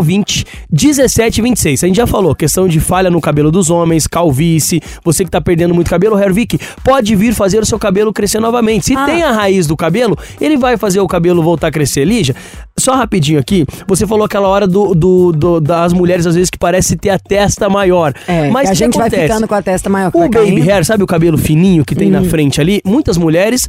020 0.03 0.45
1726. 0.71 1.85
A 1.85 1.87
gente 1.87 1.97
já 1.97 2.07
falou, 2.07 2.35
questão 2.35 2.69
de 2.69 2.81
falha 2.81 3.11
no 3.11 3.21
cabelo 3.21 3.51
dos 3.51 3.71
homens, 3.71 4.07
calvície, 4.07 4.81
você 5.05 5.25
que 5.25 5.31
tá 5.31 5.41
perdendo 5.41 5.75
muito 5.75 5.89
cabelo, 5.91 6.19
Hervik, 6.19 6.59
pode 6.85 7.15
vir 7.17 7.35
fazer 7.35 7.61
o 7.61 7.67
seu 7.67 7.79
cabelo 7.79 8.13
crescer 8.13 8.41
novamente. 8.41 8.87
Se 8.87 8.97
Ah. 8.97 9.05
tem 9.05 9.23
a 9.23 9.33
raiz 9.33 9.67
do 9.67 9.77
cabelo, 9.77 10.17
ele 10.41 10.57
vai 10.57 10.77
fazer 10.77 11.01
o 11.01 11.07
cabelo 11.07 11.43
voltar 11.43 11.69
a 11.69 11.71
crescer. 11.71 12.05
Lígia, 12.05 12.35
só 12.79 12.95
rapidinho 12.95 13.39
aqui, 13.39 13.65
você 13.87 14.07
falou 14.07 14.25
aquela 14.25 14.49
hora 14.49 14.67
do, 14.67 14.95
do- 14.95 15.33
do- 15.33 15.61
das 15.61 15.93
mulheres, 15.93 16.27
às 16.27 16.35
vezes, 16.35 16.51
que 16.51 16.59
parece 16.59 16.97
ter 16.97 17.11
a 17.11 17.19
testa 17.19 17.69
maior. 17.69 18.13
É, 18.29 18.49
Mas 18.51 18.71
a 18.71 18.75
gente 18.75 18.95
vai 18.97 19.07
acontece? 19.09 19.27
ficando 19.29 19.49
com 19.49 19.55
a 19.55 19.63
testa 19.63 19.89
maior. 19.89 20.11
O 20.15 20.19
vai 20.19 20.29
baby 20.29 20.61
hair, 20.71 20.85
sabe 20.85 21.03
o 21.03 21.07
cabelo 21.07 21.39
fininho 21.39 21.85
que 21.85 21.95
tem 21.95 22.11
na 22.11 22.21
Hum. 22.21 22.25
frente 22.29 22.61
ali? 22.61 22.81
Muitas 22.85 23.17
mulheres 23.17 23.69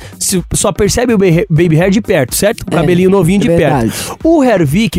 só 0.54 0.72
percebem 0.72 1.16
o 1.16 1.18
ba- 1.18 1.26
baby 1.50 1.78
hair 1.80 1.90
de 1.92 2.02
perto, 2.02 2.36
certo? 2.36 2.62
O 2.62 2.66
É, 2.74 2.76
cabelinho 2.78 3.10
novinho 3.10 3.40
de 3.40 3.50
é 3.50 3.58
perto. 3.58 3.92
O 4.24 4.42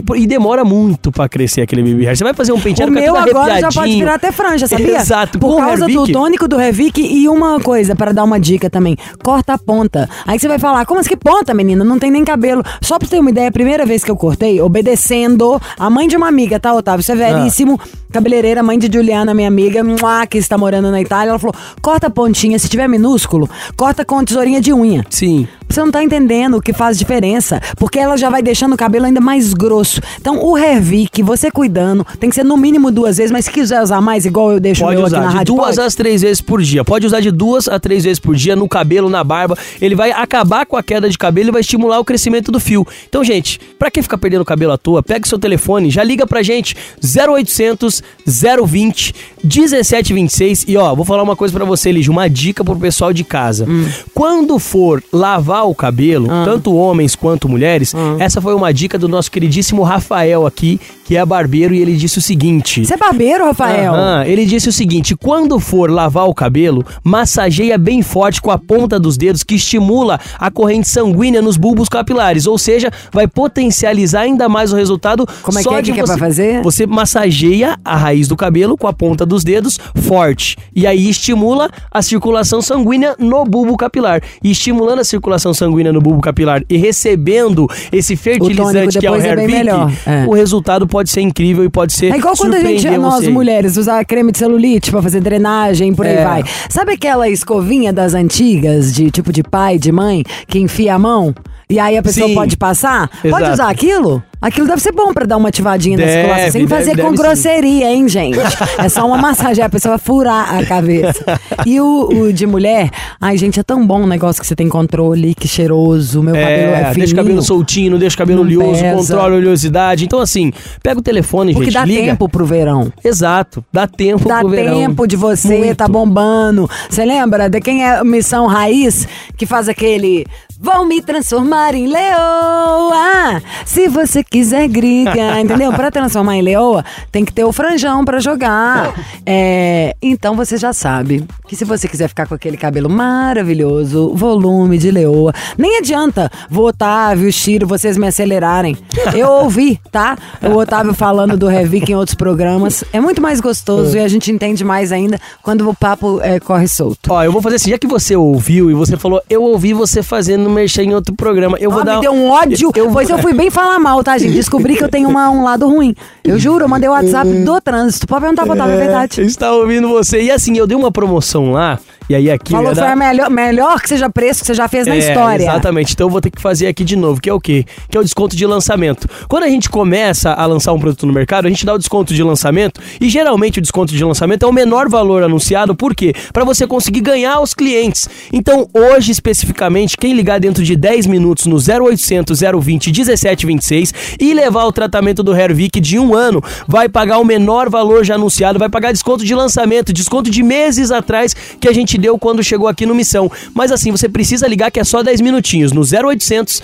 pô, 0.04 0.16
e 0.16 0.26
demora 0.26 0.64
muito 0.64 1.10
pra 1.10 1.28
crescer 1.28 1.62
aquele 1.62 1.82
baby 1.82 2.06
hair. 2.06 2.16
Você 2.16 2.24
vai 2.24 2.34
fazer 2.34 2.52
um 2.52 2.60
penteado 2.60 2.90
O 2.90 2.94
meu 2.94 3.16
agora 3.16 3.60
já 3.60 3.68
pode 3.68 3.92
virar 3.96 4.14
até 4.14 4.32
franja, 4.32 4.66
sabia? 4.66 4.96
Exato. 4.98 5.38
Por 5.38 5.56
causa 5.56 5.86
do 5.86 5.90
Hervik- 5.92 6.12
tônico 6.12 6.48
do 6.48 6.56
Revic 6.56 7.00
e 7.00 7.28
uma 7.28 7.60
coisa, 7.60 7.94
para 7.96 8.12
dar 8.12 8.24
uma 8.24 8.38
dica 8.38 8.70
também. 8.70 8.96
Corta 9.22 9.54
a 9.54 9.58
ponta. 9.58 10.08
Aí 10.26 10.38
você 10.38 10.48
vai 10.48 10.58
falar, 10.58 10.84
como 10.86 11.00
assim 11.00 11.08
que 11.10 11.16
ponta, 11.16 11.52
menina? 11.54 11.84
Não 11.84 11.98
tem 11.98 12.10
nem 12.10 12.24
cabelo. 12.24 12.62
Só 12.80 12.98
pra 12.98 13.06
você 13.06 13.16
ter 13.16 13.20
uma 13.20 13.30
ideia, 13.30 13.48
a 13.48 13.52
primeira 13.52 13.84
vez 13.84 14.04
que 14.04 14.10
eu 14.10 14.16
cortei, 14.16 14.60
obedecendo 14.60 15.60
a 15.78 15.90
mãe 15.90 16.08
de 16.08 16.16
uma 16.16 16.28
amiga, 16.28 16.58
tá, 16.58 16.72
Otávio? 16.74 17.02
Severíssimo. 17.04 17.78
Ah. 17.82 17.98
Cabeleireira, 18.12 18.62
mãe 18.62 18.78
de 18.78 18.88
Juliana, 18.92 19.34
minha 19.34 19.48
amiga, 19.48 19.82
que 20.30 20.38
está 20.38 20.56
morando 20.56 20.90
na 20.90 21.00
Itália. 21.00 21.30
Ela 21.30 21.38
falou, 21.38 21.54
corta 21.82 22.06
a 22.06 22.10
pontinha, 22.10 22.58
se 22.58 22.68
tiver 22.68 22.88
minúsculo, 22.88 23.48
corta 23.76 24.04
com 24.04 24.24
tesourinha 24.24 24.60
de 24.60 24.72
unha. 24.72 25.04
Sim. 25.10 25.46
Você 25.78 25.84
não 25.84 25.92
tá 25.92 26.02
entendendo 26.02 26.56
o 26.56 26.60
que 26.60 26.72
faz 26.72 26.98
diferença. 26.98 27.60
Porque 27.76 28.00
ela 28.00 28.16
já 28.16 28.28
vai 28.28 28.42
deixando 28.42 28.72
o 28.72 28.76
cabelo 28.76 29.06
ainda 29.06 29.20
mais 29.20 29.54
grosso. 29.54 30.00
Então, 30.20 30.44
o 30.44 30.58
Hervik, 30.58 31.22
você 31.22 31.52
cuidando, 31.52 32.04
tem 32.18 32.28
que 32.28 32.34
ser 32.34 32.44
no 32.44 32.56
mínimo 32.56 32.90
duas 32.90 33.18
vezes, 33.18 33.30
mas 33.30 33.44
se 33.44 33.52
quiser 33.52 33.80
usar 33.80 34.00
mais, 34.00 34.26
igual 34.26 34.50
eu 34.50 34.58
deixo 34.58 34.82
o 34.82 34.86
Pode 34.86 34.96
meu 34.96 35.06
usar 35.06 35.18
aqui 35.18 35.24
na 35.26 35.30
de 35.30 35.36
rádio, 35.36 35.54
duas 35.54 35.76
pode? 35.76 35.86
às 35.86 35.94
três 35.94 36.22
vezes 36.22 36.40
por 36.40 36.60
dia. 36.60 36.84
Pode 36.84 37.06
usar 37.06 37.20
de 37.20 37.30
duas 37.30 37.68
a 37.68 37.78
três 37.78 38.02
vezes 38.02 38.18
por 38.18 38.34
dia 38.34 38.56
no 38.56 38.68
cabelo, 38.68 39.08
na 39.08 39.22
barba. 39.22 39.56
Ele 39.80 39.94
vai 39.94 40.10
acabar 40.10 40.66
com 40.66 40.76
a 40.76 40.82
queda 40.82 41.08
de 41.08 41.16
cabelo 41.16 41.50
e 41.50 41.52
vai 41.52 41.60
estimular 41.60 42.00
o 42.00 42.04
crescimento 42.04 42.50
do 42.50 42.58
fio. 42.58 42.84
Então, 43.08 43.22
gente, 43.22 43.60
pra 43.78 43.88
quem 43.88 44.02
ficar 44.02 44.18
perdendo 44.18 44.44
cabelo 44.44 44.72
à 44.72 44.78
toa, 44.78 45.00
pega 45.00 45.24
o 45.24 45.28
seu 45.28 45.38
telefone, 45.38 45.90
já 45.90 46.02
liga 46.02 46.26
pra 46.26 46.42
gente 46.42 46.74
0800 47.00 48.02
020 48.26 49.14
1726 49.44 50.64
e 50.66 50.76
ó, 50.76 50.92
vou 50.92 51.04
falar 51.04 51.22
uma 51.22 51.36
coisa 51.36 51.54
pra 51.54 51.64
você, 51.64 51.92
Lígia, 51.92 52.10
uma 52.10 52.28
dica 52.28 52.64
pro 52.64 52.74
pessoal 52.74 53.12
de 53.12 53.22
casa. 53.22 53.64
Hum. 53.68 53.88
Quando 54.12 54.58
for 54.58 55.00
lavar 55.12 55.67
o 55.68 55.74
cabelo, 55.74 56.26
Ah. 56.30 56.42
tanto 56.44 56.74
homens 56.74 57.14
quanto 57.14 57.48
mulheres, 57.48 57.94
essa 58.18 58.40
foi 58.40 58.54
uma 58.54 58.72
dica 58.72 58.98
do 58.98 59.08
nosso 59.08 59.30
queridíssimo 59.30 59.82
Rafael 59.82 60.46
aqui, 60.46 60.80
que 61.08 61.16
é 61.16 61.24
barbeiro 61.24 61.72
e 61.72 61.80
ele 61.80 61.96
disse 61.96 62.18
o 62.18 62.20
seguinte: 62.20 62.84
Você 62.84 62.92
é 62.92 62.96
barbeiro, 62.98 63.46
Rafael? 63.46 63.94
Aham, 63.94 64.26
ele 64.26 64.44
disse 64.44 64.68
o 64.68 64.72
seguinte: 64.72 65.16
quando 65.16 65.58
for 65.58 65.90
lavar 65.90 66.28
o 66.28 66.34
cabelo, 66.34 66.84
massageia 67.02 67.78
bem 67.78 68.02
forte 68.02 68.42
com 68.42 68.50
a 68.50 68.58
ponta 68.58 69.00
dos 69.00 69.16
dedos, 69.16 69.42
que 69.42 69.54
estimula 69.54 70.20
a 70.38 70.50
corrente 70.50 70.86
sanguínea 70.86 71.40
nos 71.40 71.56
bulbos 71.56 71.88
capilares, 71.88 72.46
ou 72.46 72.58
seja, 72.58 72.90
vai 73.10 73.26
potencializar 73.26 74.20
ainda 74.20 74.50
mais 74.50 74.70
o 74.70 74.76
resultado. 74.76 75.26
Como 75.40 75.58
é 75.58 75.62
que 75.62 75.74
é? 75.74 75.82
Que 75.82 75.92
que 75.94 76.00
é 76.00 76.04
pra 76.04 76.18
fazer? 76.18 76.62
Você 76.62 76.86
massageia 76.86 77.78
a 77.82 77.96
raiz 77.96 78.28
do 78.28 78.36
cabelo 78.36 78.76
com 78.76 78.86
a 78.86 78.92
ponta 78.92 79.24
dos 79.24 79.42
dedos 79.42 79.78
forte 79.94 80.58
e 80.76 80.86
aí 80.86 81.08
estimula 81.08 81.70
a 81.90 82.02
circulação 82.02 82.60
sanguínea 82.60 83.16
no 83.18 83.46
bulbo 83.46 83.78
capilar. 83.78 84.20
E 84.44 84.50
estimulando 84.50 85.00
a 85.00 85.04
circulação 85.04 85.54
sanguínea 85.54 85.90
no 85.90 86.02
bulbo 86.02 86.20
capilar 86.20 86.62
e 86.68 86.76
recebendo 86.76 87.66
esse 87.90 88.14
fertilizante 88.14 88.98
que 88.98 89.06
é 89.06 89.10
o 89.10 89.14
é 89.14 89.36
melhor, 89.46 89.90
é. 90.04 90.26
o 90.26 90.32
resultado 90.32 90.86
pode 90.86 90.97
ser 91.06 91.20
incrível 91.20 91.64
e 91.64 91.68
pode 91.68 91.92
ser 91.92 92.12
É 92.12 92.16
igual 92.16 92.34
quando 92.36 92.54
a 92.54 92.60
gente, 92.60 92.88
nós 92.98 93.24
você. 93.24 93.30
mulheres, 93.30 93.76
usar 93.76 94.04
creme 94.04 94.32
de 94.32 94.38
celulite 94.38 94.90
pra 94.90 95.00
fazer 95.02 95.20
drenagem, 95.20 95.94
por 95.94 96.06
aí 96.06 96.16
É. 96.16 96.24
vai. 96.24 96.44
Sabe 96.68 96.92
aquela 96.92 97.28
escovinha 97.28 97.92
das 97.92 98.14
antigas, 98.14 98.92
de 98.94 99.10
tipo 99.10 99.32
de 99.32 99.42
pai, 99.42 99.78
de 99.78 99.92
mãe, 99.92 100.24
que 100.46 100.58
enfia 100.58 100.94
a 100.94 100.98
mão? 100.98 101.34
E 101.70 101.78
aí 101.78 101.98
a 101.98 102.02
pessoa 102.02 102.26
Sim. 102.28 102.34
pode 102.34 102.56
passar? 102.56 103.08
Pode 103.20 103.26
Exato. 103.36 103.52
usar 103.52 103.68
aquilo? 103.68 104.22
Aquilo 104.40 104.68
deve 104.68 104.80
ser 104.80 104.92
bom 104.92 105.12
pra 105.12 105.26
dar 105.26 105.36
uma 105.36 105.48
ativadinha 105.48 105.98
na 105.98 106.04
Deve, 106.04 106.16
circulação. 106.20 106.50
Sem 106.52 106.64
deve, 106.64 106.74
fazer 106.74 106.90
com 106.92 107.10
deve 107.10 107.16
sim. 107.16 107.22
grosseria, 107.22 107.92
hein, 107.92 108.08
gente? 108.08 108.38
É 108.78 108.88
só 108.88 109.04
uma 109.06 109.18
massagem, 109.18 109.64
a 109.64 109.68
pessoa 109.68 109.96
vai 109.96 110.06
furar 110.06 110.56
a 110.56 110.64
cabeça. 110.64 111.24
E 111.66 111.80
o, 111.80 112.08
o 112.08 112.32
de 112.32 112.46
mulher, 112.46 112.88
ai, 113.20 113.36
gente, 113.36 113.58
é 113.58 113.62
tão 113.64 113.84
bom 113.84 114.02
o 114.02 114.06
negócio 114.06 114.40
que 114.40 114.46
você 114.46 114.54
tem 114.54 114.68
controle, 114.68 115.34
que 115.34 115.48
cheiroso, 115.48 116.22
meu 116.22 116.34
cabelo 116.34 116.48
é 116.50 116.72
É, 116.72 116.76
fininho. 116.84 116.94
deixa 116.94 117.12
o 117.12 117.16
cabelo 117.16 117.42
soltinho, 117.42 117.90
não 117.90 117.98
deixa 117.98 118.14
o 118.14 118.18
cabelo 118.18 118.42
oleoso, 118.42 118.82
controla 118.94 119.34
a 119.34 119.36
oleosidade. 119.38 120.04
Então, 120.04 120.20
assim, 120.20 120.52
pega 120.82 121.00
o 121.00 121.02
telefone, 121.02 121.52
Porque 121.52 121.66
gente, 121.66 121.74
dá 121.74 121.84
liga. 121.84 122.02
tempo 122.02 122.28
pro 122.28 122.46
verão. 122.46 122.92
Exato, 123.04 123.64
dá 123.72 123.86
tempo 123.88 124.26
Dá 124.28 124.38
pro 124.38 124.48
verão. 124.50 124.78
tempo 124.78 125.06
de 125.06 125.16
você, 125.16 125.58
Muito. 125.58 125.76
tá 125.76 125.88
bombando. 125.88 126.70
Você 126.88 127.04
lembra 127.04 127.50
de 127.50 127.60
quem 127.60 127.84
é 127.84 128.02
Missão 128.04 128.46
Raiz? 128.46 129.06
Que 129.36 129.44
faz 129.44 129.68
aquele. 129.68 130.24
Vão 130.60 130.84
me 130.84 131.00
transformar 131.00 131.72
em 131.72 131.86
leoa. 131.86 133.40
Se 133.64 133.86
você 133.86 134.24
quiser 134.24 134.66
griga, 134.66 135.38
entendeu? 135.40 135.72
Pra 135.72 135.88
transformar 135.88 136.34
em 136.34 136.42
leoa, 136.42 136.84
tem 137.12 137.24
que 137.24 137.32
ter 137.32 137.44
o 137.44 137.52
franjão 137.52 138.04
pra 138.04 138.18
jogar. 138.18 138.92
É, 139.24 139.94
então 140.02 140.34
você 140.34 140.56
já 140.56 140.72
sabe 140.72 141.24
que 141.46 141.54
se 141.54 141.64
você 141.64 141.86
quiser 141.86 142.08
ficar 142.08 142.26
com 142.26 142.34
aquele 142.34 142.56
cabelo 142.56 142.90
maravilhoso, 142.90 144.12
volume 144.14 144.78
de 144.78 144.90
leoa, 144.90 145.32
nem 145.56 145.78
adianta 145.78 146.28
o 146.50 146.58
Otávio, 146.58 147.28
o 147.28 147.32
Chiro, 147.32 147.64
vocês 147.64 147.96
me 147.96 148.08
acelerarem. 148.08 148.76
Eu 149.14 149.28
ouvi, 149.28 149.80
tá? 149.92 150.18
O 150.42 150.56
Otávio 150.56 150.92
falando 150.92 151.36
do 151.36 151.46
Revic 151.46 151.92
em 151.92 151.94
outros 151.94 152.16
programas. 152.16 152.82
É 152.92 153.00
muito 153.00 153.22
mais 153.22 153.40
gostoso 153.40 153.96
e 153.96 154.00
a 154.00 154.08
gente 154.08 154.32
entende 154.32 154.64
mais 154.64 154.90
ainda 154.90 155.20
quando 155.40 155.68
o 155.68 155.74
papo 155.74 156.20
é, 156.20 156.40
corre 156.40 156.66
solto. 156.66 157.12
Ó, 157.12 157.22
eu 157.22 157.30
vou 157.30 157.40
fazer 157.40 157.56
assim, 157.56 157.70
já 157.70 157.78
que 157.78 157.86
você 157.86 158.16
ouviu 158.16 158.70
e 158.72 158.74
você 158.74 158.96
falou, 158.96 159.22
eu 159.30 159.44
ouvi 159.44 159.72
você 159.72 160.02
fazendo 160.02 160.47
merchan 160.48 160.82
em 160.84 160.94
outro 160.94 161.14
programa, 161.14 161.56
eu 161.60 161.70
vou 161.70 161.80
Ah, 161.80 161.84
dar... 161.84 161.94
me 161.96 162.00
deu 162.02 162.12
um 162.12 162.28
ódio. 162.30 162.70
Eu, 162.74 162.90
Pois 162.90 163.08
eu 163.10 163.18
fui 163.18 163.32
bem 163.34 163.50
falar 163.50 163.78
mal, 163.78 164.02
tá, 164.02 164.16
gente? 164.18 164.32
Descobri 164.34 164.76
que 164.76 164.84
eu 164.84 164.88
tenho 164.88 165.08
uma- 165.08 165.30
um 165.30 165.42
lado 165.44 165.66
ruim. 165.68 165.94
Eu 166.24 166.38
juro, 166.38 166.64
eu 166.64 166.68
mandei 166.68 166.88
o 166.88 166.92
WhatsApp 166.92 167.28
do 167.44 167.60
trânsito. 167.60 168.06
Pode 168.06 168.20
perguntar 168.22 168.44
pro 168.44 168.52
Otávio, 168.54 168.74
é 168.74 168.78
verdade. 168.78 169.22
Estava 169.22 169.56
ouvindo 169.56 169.88
você. 169.88 170.22
E 170.22 170.30
assim, 170.30 170.56
eu 170.56 170.66
dei 170.66 170.76
uma 170.76 170.90
promoção 170.92 171.52
lá, 171.52 171.78
e 172.08 172.14
aí 172.14 172.30
aqui... 172.30 172.52
Falou 172.52 172.70
que 172.70 172.78
foi 172.78 172.88
a 172.88 172.96
melhor, 172.96 173.30
melhor 173.30 173.80
que 173.80 173.88
seja 173.88 174.08
preço 174.08 174.40
que 174.40 174.46
você 174.46 174.54
já 174.54 174.68
fez 174.68 174.86
na 174.86 174.94
É, 174.94 174.98
história. 174.98 175.42
Exatamente. 175.42 175.92
Então 175.92 176.06
eu 176.06 176.10
vou 176.10 176.20
ter 176.20 176.30
que 176.30 176.40
fazer 176.40 176.66
aqui 176.66 176.84
de 176.84 176.96
novo, 176.96 177.20
que 177.20 177.28
é 177.28 177.32
o 177.32 177.40
quê? 177.40 177.64
Que 177.90 177.96
é 177.96 178.00
o 178.00 178.04
desconto 178.04 178.36
de 178.36 178.46
lançamento. 178.46 179.08
Quando 179.28 179.44
a 179.44 179.48
gente 179.48 179.68
começa 179.68 180.32
a 180.32 180.46
lançar 180.46 180.72
um 180.72 180.78
produto 180.78 181.06
no 181.06 181.12
mercado, 181.12 181.46
a 181.46 181.48
gente 181.48 181.66
dá 181.66 181.74
o 181.74 181.78
desconto 181.78 182.14
de 182.14 182.22
lançamento 182.22 182.80
e 183.00 183.08
geralmente 183.08 183.58
o 183.58 183.62
desconto 183.62 183.92
de 183.92 184.02
lançamento 184.04 184.44
é 184.44 184.46
o 184.46 184.52
menor 184.52 184.88
valor 184.88 185.22
anunciado, 185.22 185.74
por 185.74 185.94
quê? 185.94 186.14
Para 186.32 186.44
você 186.44 186.66
conseguir 186.66 187.00
ganhar 187.00 187.40
os 187.40 187.52
clientes. 187.52 188.08
Então, 188.32 188.68
hoje 188.72 189.12
especificamente, 189.12 189.96
quem 189.96 190.14
ligar 190.14 190.40
dentro 190.40 190.62
de 190.64 190.76
10 190.76 191.06
minutos 191.06 191.46
no 191.46 191.56
0800 191.56 192.40
020 192.40 192.86
1726 192.92 193.94
e 194.20 194.32
levar 194.32 194.64
o 194.64 194.72
tratamento 194.72 195.22
do 195.22 195.34
Hervik 195.34 195.80
de 195.80 195.98
um 195.98 196.14
ano, 196.14 196.42
vai 196.66 196.88
pagar 196.88 197.18
o 197.18 197.24
menor 197.24 197.68
valor 197.68 198.04
já 198.04 198.14
anunciado, 198.14 198.58
vai 198.58 198.68
pagar 198.68 198.92
desconto 198.92 199.24
de 199.24 199.34
lançamento, 199.34 199.92
desconto 199.92 200.30
de 200.30 200.42
meses 200.42 200.90
atrás 200.90 201.34
que 201.60 201.68
a 201.68 201.72
gente 201.72 201.97
deu 201.98 202.18
quando 202.18 202.42
chegou 202.42 202.68
aqui 202.68 202.86
no 202.86 202.94
Missão. 202.94 203.30
Mas 203.54 203.70
assim, 203.72 203.90
você 203.90 204.08
precisa 204.08 204.46
ligar 204.46 204.70
que 204.70 204.80
é 204.80 204.84
só 204.84 205.02
10 205.02 205.20
minutinhos 205.20 205.72
no 205.72 205.82
0800 205.82 206.62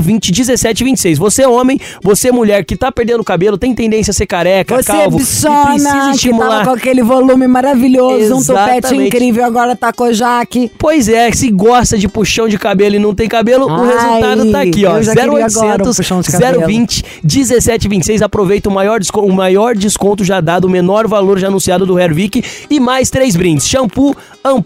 020 0.00 0.30
1726. 0.32 1.18
Você 1.18 1.42
é 1.42 1.48
homem, 1.48 1.78
você 2.02 2.28
é 2.28 2.32
mulher 2.32 2.64
que 2.64 2.76
tá 2.76 2.90
perdendo 2.90 3.22
cabelo, 3.22 3.56
tem 3.58 3.74
tendência 3.74 4.10
a 4.10 4.14
ser 4.14 4.26
careca, 4.26 4.76
Você 4.76 4.84
calvo, 4.92 5.16
e 5.16 5.20
Bissona, 5.20 5.64
precisa 5.66 5.90
que 5.90 5.98
tava 5.98 6.10
estimular. 6.14 6.64
com 6.64 6.70
aquele 6.70 7.02
volume 7.02 7.46
maravilhoso, 7.46 8.34
um 8.36 8.42
topete 8.44 8.78
Exatamente. 8.78 9.06
incrível, 9.08 9.44
agora 9.44 9.76
tá 9.76 9.92
Kojak. 9.92 10.70
Pois 10.78 11.08
é, 11.08 11.30
se 11.32 11.50
gosta 11.50 11.98
de 11.98 12.08
puxão 12.08 12.48
de 12.48 12.58
cabelo 12.58 12.96
e 12.96 12.98
não 12.98 13.14
tem 13.14 13.28
cabelo, 13.28 13.66
o 13.66 13.70
Ai, 13.70 13.86
resultado 14.20 14.50
tá 14.52 14.60
aqui, 14.62 14.86
ó. 14.86 14.96
eu 14.96 15.02
já 15.02 15.14
queria 15.14 15.46
agora 15.46 15.82
um 15.84 15.86
0800 15.86 15.96
puxão 15.96 16.20
de 16.20 16.30
cabelo. 16.32 16.66
020 16.66 17.04
1726. 17.24 18.22
Aproveita 18.22 18.68
o 18.68 18.72
maior, 18.72 18.98
desco- 19.00 19.20
o 19.20 19.32
maior 19.32 19.74
desconto 19.76 20.24
já 20.24 20.40
dado, 20.40 20.64
o 20.66 20.70
menor 20.70 21.06
valor 21.06 21.38
já 21.38 21.48
anunciado 21.48 21.84
do 21.86 21.98
Hervik 21.98 22.42
e 22.68 22.80
mais 22.80 23.10
três 23.10 23.36
brindes: 23.36 23.66
shampoo, 23.68 24.16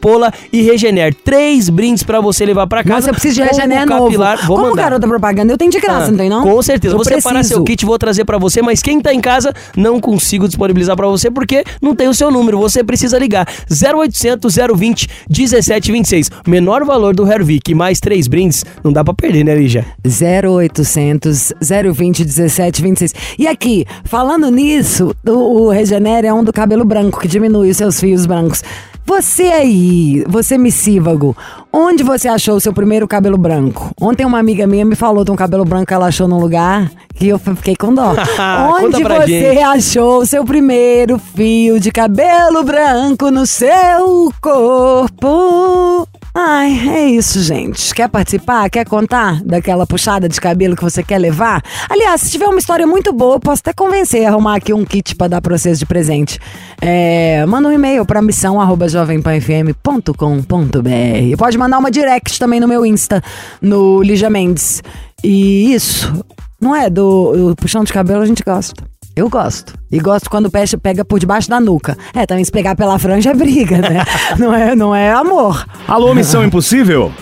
ampola 0.04 0.30
e 0.52 0.60
Regener. 0.62 1.14
Três 1.24 1.68
brindes 1.70 2.02
pra 2.02 2.20
você 2.20 2.44
levar 2.44 2.66
pra 2.66 2.84
casa. 2.84 2.94
Nossa, 2.96 3.08
eu 3.10 3.14
preciso 3.14 3.36
de 3.36 3.42
Regener 3.42 3.86
novo. 3.86 4.04
capilar. 4.04 4.46
Vou 4.46 4.56
Como 4.56 4.70
mandar. 4.70 4.82
garota 4.82 5.08
propaganda, 5.08 5.52
eu 5.52 5.56
tenho 5.56 5.70
de 5.70 5.80
graça, 5.80 6.06
Ah, 6.06 6.10
não 6.10 6.18
tem 6.18 6.28
não? 6.28 6.42
Com 6.42 6.62
certeza. 6.62 6.92
Eu 6.94 6.98
vou 6.98 7.04
separar 7.04 7.38
preciso. 7.38 7.54
seu 7.54 7.64
kit, 7.64 7.84
vou 7.86 7.98
trazer 7.98 8.24
pra 8.24 8.36
você, 8.36 8.60
mas 8.60 8.82
quem 8.82 9.00
tá 9.00 9.12
em 9.14 9.20
casa 9.20 9.52
não 9.76 9.98
consigo 9.98 10.46
disponibilizar 10.46 10.94
pra 10.96 11.06
você 11.08 11.30
porque 11.30 11.64
não 11.80 11.94
tem 11.94 12.08
o 12.08 12.14
seu 12.14 12.30
número. 12.30 12.58
Você 12.58 12.84
precisa 12.84 13.18
ligar 13.18 13.46
0800 13.70 14.54
020 14.76 15.08
1726. 15.28 16.30
Menor 16.46 16.84
valor 16.84 17.14
do 17.14 17.26
Hervik 17.30 17.74
mais 17.74 17.98
três 17.98 18.28
brindes, 18.28 18.64
não 18.82 18.92
dá 18.92 19.02
pra 19.02 19.14
perder, 19.14 19.44
né, 19.44 19.54
Lígia? 19.54 19.86
0800 20.04 21.52
020 21.94 22.24
1726. 22.24 23.14
E 23.38 23.46
aqui, 23.46 23.86
falando 24.04 24.50
nisso, 24.50 25.14
o, 25.26 25.30
o 25.64 25.68
Regenera 25.70 26.26
é 26.26 26.32
um 26.32 26.44
do 26.44 26.52
cabelo 26.52 26.84
branco, 26.84 27.20
que 27.20 27.28
diminui 27.28 27.70
os 27.70 27.76
seus 27.76 27.98
fios 27.98 28.26
brancos. 28.26 28.62
Você 29.06 29.44
aí, 29.44 30.24
você 30.26 30.56
missívago, 30.56 31.36
onde 31.70 32.02
você 32.02 32.26
achou 32.26 32.56
o 32.56 32.60
seu 32.60 32.72
primeiro 32.72 33.06
cabelo 33.06 33.36
branco? 33.36 33.90
Ontem 34.00 34.24
uma 34.24 34.38
amiga 34.38 34.66
minha 34.66 34.84
me 34.84 34.96
falou 34.96 35.24
de 35.24 35.30
um 35.30 35.36
cabelo 35.36 35.64
branco 35.64 35.86
que 35.86 35.94
ela 35.94 36.06
achou 36.06 36.26
num 36.26 36.40
lugar 36.40 36.90
que 37.14 37.28
eu 37.28 37.38
fiquei 37.38 37.76
com 37.76 37.94
dó. 37.94 38.14
Onde 38.82 39.02
você 39.02 39.26
gente. 39.26 39.62
achou 39.62 40.22
o 40.22 40.26
seu 40.26 40.42
primeiro 40.42 41.18
fio 41.18 41.78
de 41.78 41.92
cabelo 41.92 42.64
branco 42.64 43.30
no 43.30 43.46
seu 43.46 44.32
corpo? 44.40 46.08
Ai, 46.36 46.88
é 46.88 47.06
isso, 47.10 47.40
gente. 47.40 47.94
Quer 47.94 48.08
participar? 48.08 48.68
Quer 48.68 48.84
contar 48.84 49.40
daquela 49.44 49.86
puxada 49.86 50.28
de 50.28 50.40
cabelo 50.40 50.74
que 50.74 50.82
você 50.82 51.00
quer 51.00 51.18
levar? 51.18 51.62
Aliás, 51.88 52.22
se 52.22 52.32
tiver 52.32 52.46
uma 52.46 52.58
história 52.58 52.84
muito 52.88 53.12
boa, 53.12 53.38
posso 53.38 53.60
até 53.60 53.72
convencer 53.72 54.26
a 54.26 54.30
arrumar 54.30 54.56
aqui 54.56 54.74
um 54.74 54.84
kit 54.84 55.14
pra 55.14 55.28
dar 55.28 55.40
pra 55.40 55.56
vocês 55.56 55.78
de 55.78 55.86
presente. 55.86 56.40
É, 56.80 57.46
manda 57.46 57.68
um 57.68 57.72
e-mail 57.72 58.04
pra 58.04 58.20
missão 58.20 58.60
arroba 58.60 58.88
jovempanfm.com.br. 58.88 61.36
Pode 61.38 61.56
mandar 61.56 61.78
uma 61.78 61.90
direct 61.90 62.36
também 62.36 62.58
no 62.58 62.66
meu 62.66 62.84
Insta, 62.84 63.22
no 63.62 64.02
Lígia 64.02 64.28
Mendes. 64.28 64.82
E 65.22 65.72
isso, 65.72 66.24
não 66.60 66.74
é? 66.74 66.90
Do 66.90 67.52
o 67.52 67.56
puxão 67.56 67.84
de 67.84 67.92
cabelo 67.92 68.22
a 68.22 68.26
gente 68.26 68.42
gosta. 68.42 68.74
Eu 69.16 69.28
gosto. 69.28 69.74
E 69.92 70.00
gosto 70.00 70.28
quando 70.28 70.50
pega, 70.50 70.76
pega 70.76 71.04
por 71.04 71.20
debaixo 71.20 71.48
da 71.48 71.60
nuca. 71.60 71.96
É, 72.12 72.26
também 72.26 72.44
se 72.44 72.50
pegar 72.50 72.74
pela 72.74 72.98
franja 72.98 73.30
é 73.30 73.34
briga, 73.34 73.78
né? 73.78 74.02
não, 74.36 74.52
é, 74.52 74.74
não 74.74 74.94
é 74.94 75.12
amor. 75.12 75.64
Alô, 75.86 76.12
Missão 76.14 76.42
Impossível? 76.44 77.12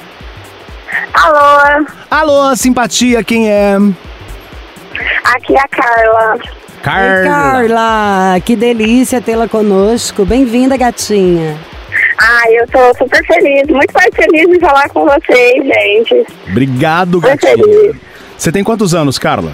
Alô, 1.12 1.86
Alô, 2.10 2.56
simpatia, 2.56 3.22
quem 3.22 3.50
é? 3.50 3.76
aqui 5.24 5.54
é 5.54 5.60
a 5.60 5.68
Carla. 5.68 6.34
Oi, 6.34 7.24
Carla, 7.24 8.40
que 8.44 8.56
delícia 8.56 9.20
tê-la 9.20 9.46
conosco. 9.46 10.24
Bem-vinda, 10.24 10.76
gatinha. 10.76 11.58
Ai, 12.18 12.56
eu 12.56 12.66
tô 12.68 12.94
super 12.96 13.24
feliz, 13.26 13.66
muito 13.68 13.92
mais 13.92 14.10
feliz 14.14 14.48
de 14.48 14.58
falar 14.58 14.88
com 14.88 15.04
vocês, 15.04 15.64
gente. 15.64 16.26
Obrigado, 16.48 17.20
gatinha. 17.20 17.94
Você 18.36 18.50
tem 18.50 18.64
quantos 18.64 18.94
anos, 18.94 19.18
Carla? 19.18 19.52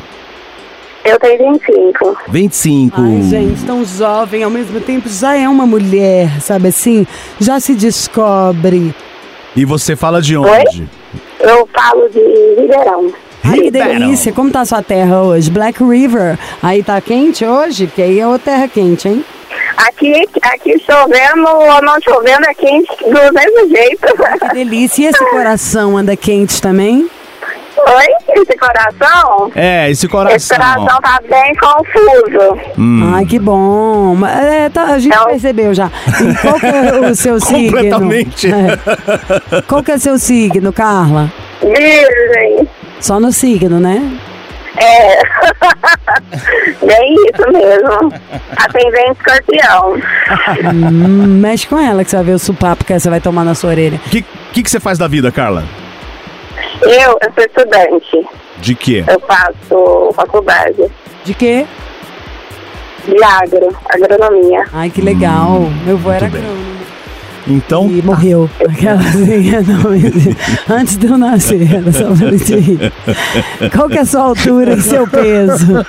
Eu 1.08 1.18
tenho 1.18 1.54
25. 1.54 2.18
25. 2.28 3.00
Ai, 3.00 3.22
gente, 3.22 3.64
tão 3.64 3.82
jovem, 3.82 4.42
ao 4.42 4.50
mesmo 4.50 4.78
tempo 4.78 5.08
já 5.08 5.34
é 5.34 5.48
uma 5.48 5.66
mulher, 5.66 6.38
sabe 6.42 6.68
assim? 6.68 7.06
Já 7.40 7.58
se 7.58 7.74
descobre. 7.74 8.94
E 9.56 9.64
você 9.64 9.96
fala 9.96 10.20
de 10.20 10.36
onde? 10.36 10.86
Eu 11.40 11.66
falo 11.72 12.08
de 12.10 12.20
Ribeirão. 12.60 13.10
Ai, 13.42 13.60
que 13.60 13.70
delícia. 13.70 14.32
Como 14.32 14.50
tá 14.50 14.60
a 14.60 14.64
sua 14.66 14.82
terra 14.82 15.22
hoje? 15.22 15.50
Black 15.50 15.82
River. 15.82 16.38
Aí 16.62 16.82
tá 16.82 17.00
quente 17.00 17.42
hoje? 17.42 17.86
Porque 17.86 18.02
aí 18.02 18.20
é 18.20 18.26
outra 18.26 18.52
terra 18.52 18.68
quente, 18.68 19.08
hein? 19.08 19.24
Aqui, 19.78 20.28
aqui 20.42 20.78
chovendo 20.78 21.48
ou 21.48 21.82
não 21.82 21.98
chovendo 22.02 22.44
é 22.46 22.54
quente 22.54 22.92
do 23.02 23.32
mesmo 23.32 23.68
jeito. 23.74 24.06
Que 24.40 24.54
delícia. 24.54 25.02
E 25.02 25.06
esse 25.06 25.24
coração 25.30 25.96
anda 25.96 26.14
quente 26.14 26.60
também? 26.60 27.08
Oi? 27.96 28.06
Esse 28.42 28.56
coração? 28.58 29.50
É, 29.54 29.84
esse 29.90 30.06
Esse 30.06 30.08
coração. 30.08 30.56
coração 30.58 31.00
tá 31.00 31.20
bem 31.28 31.54
confuso. 31.54 32.58
Hum. 32.78 33.12
Ai, 33.14 33.24
que 33.24 33.38
bom. 33.38 34.14
Mas, 34.14 34.44
é, 34.44 34.68
tá, 34.68 34.84
a 34.84 34.98
gente 34.98 35.14
É 35.16 35.24
percebeu 35.24 35.72
já. 35.74 35.90
E 36.20 36.34
qual 36.42 36.60
que 36.60 36.66
é 36.66 37.00
o 37.10 37.14
seu 37.14 37.40
signo? 37.40 37.70
Completamente. 37.72 38.48
É. 38.52 39.62
Qual 39.66 39.82
que 39.82 39.92
é 39.92 39.94
o 39.94 39.98
seu 39.98 40.18
signo, 40.18 40.72
Carla? 40.72 41.32
Virgem. 41.62 42.68
Só 43.00 43.18
no 43.18 43.32
signo, 43.32 43.80
né? 43.80 44.18
É. 44.76 45.18
Bem 46.86 47.14
isso 47.14 47.52
mesmo. 47.52 48.12
Atendente 48.56 49.18
escorpião. 49.18 49.94
Hum, 50.72 51.26
mexe 51.40 51.66
com 51.66 51.78
ela 51.78 52.04
que 52.04 52.10
você 52.10 52.16
vai 52.16 52.24
ver 52.26 52.32
o 52.34 52.38
supapo 52.38 52.84
que 52.84 52.98
você 52.98 53.10
vai 53.10 53.20
tomar 53.20 53.44
na 53.44 53.54
sua 53.54 53.70
orelha. 53.70 54.00
O 54.06 54.10
que, 54.10 54.24
que, 54.52 54.62
que 54.62 54.70
você 54.70 54.78
faz 54.78 54.98
da 54.98 55.08
vida, 55.08 55.32
Carla? 55.32 55.64
Eu, 56.82 57.18
eu 57.20 57.32
sou 57.34 57.44
estudante. 57.44 58.28
De 58.58 58.74
quê? 58.74 59.04
Eu 59.06 59.20
faço 59.20 60.12
faculdade 60.14 60.90
De 61.24 61.34
quê? 61.34 61.66
de 63.06 63.24
agro, 63.24 63.74
agronomia. 63.88 64.64
Ai, 64.72 64.90
que 64.90 65.00
legal. 65.00 65.60
Meu 65.86 65.94
avô 65.96 66.10
era 66.10 66.28
bem. 66.28 66.40
agrônomo. 66.42 66.57
Então, 67.48 67.88
E 67.90 68.02
morreu. 68.02 68.48
Aquela 68.68 69.00
assim, 69.00 69.50
não, 69.66 70.76
antes 70.76 70.96
de 70.98 71.06
eu 71.06 71.16
nascer, 71.18 71.74
era 71.74 71.90
só 71.92 72.04
pra 72.14 72.30
gente 72.36 72.56
rir. 72.56 72.92
Qual 73.74 73.88
que 73.88 73.98
é 73.98 74.02
a 74.02 74.04
sua 74.04 74.22
altura 74.22 74.74
e 74.74 74.82
seu 74.82 75.06
peso? 75.08 75.84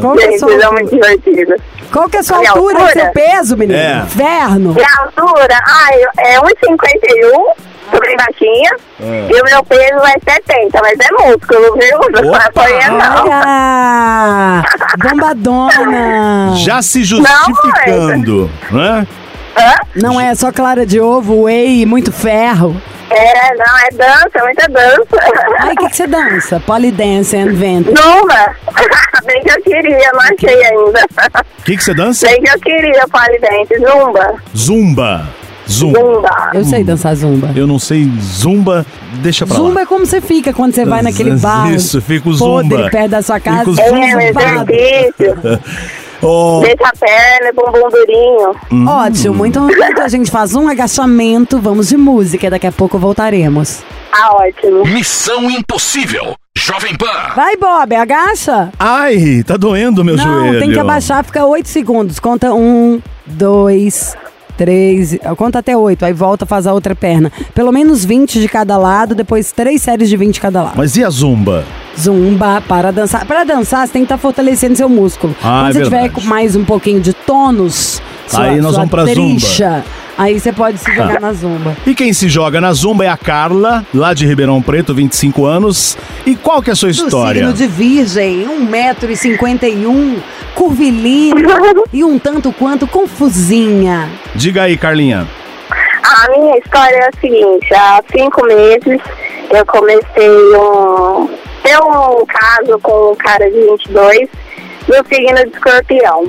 Qual 0.00 0.16
que 0.16 0.22
é 0.24 0.34
a 0.34 0.38
sua 0.38 0.50
é 0.52 0.54
altura? 0.64 0.72
muito 0.72 0.90
divertido. 0.90 1.54
Qual 1.92 2.08
que 2.08 2.16
é 2.16 2.20
a 2.20 2.22
sua 2.22 2.38
altura 2.38 2.78
e 2.84 2.92
seu 2.92 3.12
peso, 3.12 3.56
menino? 3.56 3.78
É. 3.78 3.98
Inferno. 4.04 4.74
Minha 4.74 4.88
altura, 5.16 5.58
ai, 5.66 6.02
é 6.18 6.38
1,51, 6.40 7.52
sou 7.90 8.00
bem 8.00 8.16
baixinha. 8.16 8.76
E 9.00 9.40
o 9.40 9.44
meu 9.44 9.64
peso 9.64 10.00
é 10.04 10.32
70, 10.32 10.80
mas 10.80 10.98
é 11.00 11.12
músculo, 11.12 11.74
viu? 11.78 11.98
Não 12.12 12.30
Opa! 12.30 12.44
apanha 12.44 12.90
não. 12.90 13.24
Olha! 13.24 14.62
Bombadona! 14.98 16.54
já 16.56 16.82
se 16.82 17.02
justificando, 17.04 18.50
né? 18.70 19.06
Hã? 19.56 19.76
Não 19.94 20.20
é 20.20 20.34
só 20.34 20.50
clara 20.50 20.84
de 20.84 21.00
ovo, 21.00 21.42
whey 21.44 21.82
e 21.82 21.86
muito 21.86 22.10
ferro. 22.12 22.80
É, 23.10 23.54
não, 23.54 23.78
é 23.78 23.90
dança, 23.92 24.44
muita 24.44 24.68
dança. 24.68 25.20
Ai, 25.60 25.74
o 25.74 25.76
que, 25.76 25.88
que 25.90 25.96
você 25.96 26.06
dança? 26.06 26.58
Polydance 26.60 27.36
and 27.36 27.52
vento. 27.52 27.94
Zumba! 27.96 28.56
Bem 29.24 29.42
que 29.42 29.50
eu 29.52 29.62
queria, 29.62 30.10
não 30.12 30.20
achei 30.20 30.64
ainda. 30.64 31.06
O 31.60 31.62
que, 31.62 31.76
que 31.76 31.84
você 31.84 31.94
dança? 31.94 32.26
Bem 32.26 32.42
que 32.42 32.50
eu 32.50 32.58
queria, 32.60 33.04
Polidense. 33.08 33.78
Zumba. 33.78 34.34
Zumba. 34.56 35.28
Zumba. 35.70 35.98
Zumba. 35.98 36.50
Eu 36.54 36.64
sei 36.64 36.84
dançar 36.84 37.14
zumba. 37.16 37.50
Eu 37.56 37.66
não 37.66 37.78
sei 37.78 38.10
zumba, 38.20 38.84
deixa 39.22 39.46
pra 39.46 39.56
Zumba 39.56 39.74
lá. 39.74 39.80
é 39.82 39.86
como 39.86 40.04
você 40.06 40.20
fica 40.20 40.52
quando 40.52 40.74
você 40.74 40.84
vai 40.84 41.02
naquele 41.02 41.36
bar. 41.36 41.72
Isso, 41.72 42.00
fica 42.00 42.28
o 42.28 42.36
podre 42.38 42.76
zumba. 42.76 42.90
perto 42.90 43.10
da 43.10 43.22
sua 43.22 43.40
casa. 43.40 43.70
Fica 43.70 43.70
o 43.70 43.80
É, 43.80 43.88
zumba. 43.88 44.06
um 44.06 44.26
zumbado. 44.26 44.72
exercício. 44.72 45.60
Oh, 46.22 46.60
Deixa 46.62 46.76
a 46.88 46.92
perna, 46.98 47.52
bumbum 47.54 47.90
durinho. 47.90 48.54
Hum. 48.72 48.86
Ótimo, 48.88 49.44
então 49.44 49.68
enquanto 49.70 50.00
a 50.00 50.08
gente 50.08 50.30
faz 50.30 50.54
um 50.54 50.66
agachamento, 50.68 51.58
vamos 51.58 51.88
de 51.88 51.96
música. 51.98 52.48
Daqui 52.48 52.66
a 52.66 52.72
pouco 52.72 52.98
voltaremos. 52.98 53.82
Ah, 54.10 54.34
ótimo. 54.36 54.84
Missão 54.86 55.50
Impossível. 55.50 56.34
Jovem 56.56 56.96
Pan. 56.96 57.34
Vai, 57.36 57.56
Bob, 57.56 57.94
agacha. 57.94 58.70
Ai, 58.78 59.42
tá 59.46 59.56
doendo 59.58 60.02
meu 60.04 60.16
Não, 60.16 60.24
joelho. 60.24 60.60
tem 60.60 60.70
que 60.70 60.78
abaixar, 60.78 61.22
fica 61.24 61.44
8 61.44 61.68
segundos. 61.68 62.18
Conta 62.20 62.54
um, 62.54 63.02
dois, 63.26 64.16
três. 64.56 65.16
Conta 65.36 65.58
até 65.58 65.76
8, 65.76 66.04
aí 66.04 66.12
volta, 66.12 66.44
faz 66.46 66.66
a 66.66 66.72
outra 66.72 66.94
perna. 66.94 67.30
Pelo 67.54 67.70
menos 67.72 68.04
20 68.04 68.40
de 68.40 68.48
cada 68.48 68.76
lado, 68.76 69.14
depois 69.14 69.52
três 69.52 69.82
séries 69.82 70.08
de 70.08 70.16
20 70.16 70.34
de 70.34 70.40
cada 70.40 70.62
lado. 70.62 70.74
Mas 70.76 70.96
e 70.96 71.04
a 71.04 71.10
zumba? 71.10 71.64
Zumba 71.98 72.62
para 72.66 72.90
dançar. 72.90 73.24
Para 73.24 73.44
dançar, 73.44 73.86
você 73.86 73.92
tem 73.92 74.02
que 74.02 74.06
estar 74.06 74.18
fortalecendo 74.18 74.76
seu 74.76 74.88
músculo. 74.88 75.34
Ah, 75.42 75.64
Quando 75.64 75.68
é 75.68 75.72
você 75.72 75.84
tiver 75.84 76.00
verdade. 76.02 76.14
com 76.14 76.20
mais 76.22 76.56
um 76.56 76.64
pouquinho 76.64 77.00
de 77.00 77.12
tônus, 77.12 78.02
sua, 78.26 78.42
Aí 78.44 78.56
nós 78.60 78.70
sua 78.70 78.78
vamos 78.80 78.90
pra 78.90 79.04
zumba. 79.04 79.14
tricha, 79.14 79.84
Aí 80.16 80.38
você 80.38 80.52
pode 80.52 80.78
se 80.78 80.92
jogar 80.94 81.16
Ah. 81.16 81.20
na 81.20 81.32
zumba. 81.32 81.76
E 81.84 81.92
quem 81.92 82.12
se 82.12 82.28
joga 82.28 82.60
na 82.60 82.72
zumba 82.72 83.04
é 83.04 83.08
a 83.08 83.16
Carla, 83.16 83.84
lá 83.92 84.14
de 84.14 84.24
Ribeirão 84.24 84.62
Preto, 84.62 84.94
25 84.94 85.44
anos. 85.44 85.96
E 86.24 86.36
qual 86.36 86.62
que 86.62 86.70
é 86.70 86.72
a 86.72 86.76
sua 86.76 86.88
Do 86.88 86.92
história? 86.92 87.40
signo 87.40 87.52
de 87.52 87.66
virgem, 87.66 88.46
1,51m, 88.46 90.22
curvilíneo 90.54 91.48
e 91.92 92.04
um 92.04 92.18
tanto 92.18 92.52
quanto 92.52 92.86
confusinha. 92.86 94.08
Diga 94.34 94.62
aí, 94.62 94.76
Carlinha. 94.76 95.26
A 96.04 96.30
minha 96.30 96.58
história 96.58 96.96
é 96.96 97.08
a 97.08 97.20
seguinte, 97.20 97.74
há 97.74 98.02
cinco 98.12 98.44
meses 98.46 99.00
eu 99.50 99.66
comecei 99.66 100.56
um. 100.56 101.28
ter 101.62 101.78
um 101.78 102.26
caso 102.26 102.78
com 102.82 103.12
um 103.12 103.14
cara 103.16 103.50
de 103.50 103.60
22 103.60 104.28
do 104.86 105.08
signo 105.08 105.44
de 105.44 105.50
escorpião. 105.50 106.24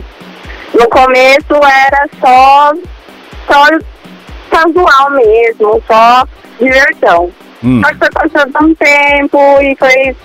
No 0.74 0.90
começo 0.90 1.54
era 1.54 2.08
só, 2.20 2.74
só 3.48 3.66
casual 4.52 5.12
mesmo, 5.12 5.82
só 5.88 6.26
diversão. 6.60 7.32
Hum. 7.64 7.82
Só 7.84 7.90
que 7.90 7.98
foi 7.98 8.10
passando 8.12 8.54
um 8.62 8.76
tempo 8.76 9.40
e 9.62 9.76
foi. 9.78 10.16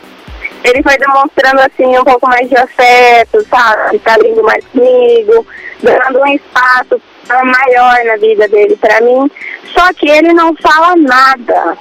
Ele 0.62 0.82
foi 0.82 0.96
demonstrando 0.98 1.60
assim 1.60 1.98
um 1.98 2.04
pouco 2.04 2.28
mais 2.28 2.48
de 2.48 2.56
afeto, 2.56 3.44
sabe? 3.48 3.98
Tá 4.00 4.16
lindo 4.18 4.42
mais 4.42 4.64
comigo, 4.66 5.46
dando 5.82 6.20
um 6.20 6.34
espaço 6.34 7.00
maior 7.28 8.04
na 8.04 8.16
vida 8.16 8.46
dele 8.48 8.76
pra 8.76 9.00
mim. 9.00 9.30
Só 9.72 9.92
que 9.94 10.08
ele 10.08 10.32
não 10.32 10.54
fala 10.56 10.96
nada. 10.96 11.78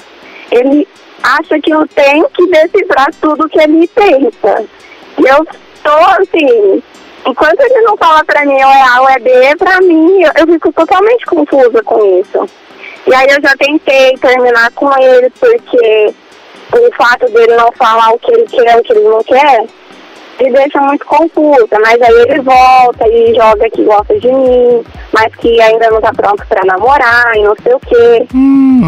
Ele 0.52 0.88
acha 1.22 1.60
que 1.60 1.72
eu 1.72 1.86
tenho 1.88 2.30
que 2.30 2.48
decifrar 2.48 3.08
tudo 3.22 3.50
que 3.50 3.60
ele 3.60 3.88
pensa. 3.88 4.66
E 5.18 5.28
eu 5.28 5.46
tô 5.84 5.98
assim, 6.22 6.84
enquanto 7.26 7.60
ele 7.60 7.82
não 7.82 7.98
fala 7.98 8.24
pra 8.24 8.46
mim 8.46 8.54
ou 8.54 8.72
é 8.72 8.82
A 8.82 9.02
ou 9.02 9.10
é 9.10 9.20
B, 9.20 9.56
pra 9.58 9.82
mim 9.82 10.24
eu, 10.24 10.32
eu 10.38 10.48
fico 10.54 10.72
totalmente 10.72 11.26
confusa 11.26 11.84
com 11.84 12.20
isso. 12.20 12.50
E 13.08 13.14
aí 13.14 13.28
eu 13.30 13.42
já 13.42 13.56
tentei 13.58 14.16
terminar 14.18 14.72
com 14.72 14.92
ele, 14.98 15.30
porque 15.40 16.14
o 16.74 16.96
fato 16.96 17.26
dele 17.32 17.56
não 17.56 17.72
falar 17.74 18.12
o 18.14 18.20
que 18.20 18.32
ele 18.32 18.46
quer, 18.46 18.78
o 18.78 18.84
que 18.84 18.94
ele 18.94 19.08
não 19.08 19.24
quer, 19.24 19.66
me 20.42 20.52
deixa 20.52 20.80
muito 20.82 21.06
confusa. 21.06 21.80
Mas 21.82 22.02
aí 22.02 22.22
ele 22.28 22.42
volta 22.42 23.08
e 23.08 23.34
joga 23.36 23.70
que 23.70 23.84
gosta 23.84 24.20
de 24.20 24.32
mim, 24.32 24.84
mas 25.12 25.34
que 25.36 25.60
ainda 25.62 25.90
não 25.90 26.02
tá 26.02 26.12
pronto 26.14 26.46
pra 26.48 26.62
namorar 26.66 27.36
e 27.36 27.44
não 27.44 27.56
sei 27.62 27.74
o 27.74 27.80
quê. 27.80 28.28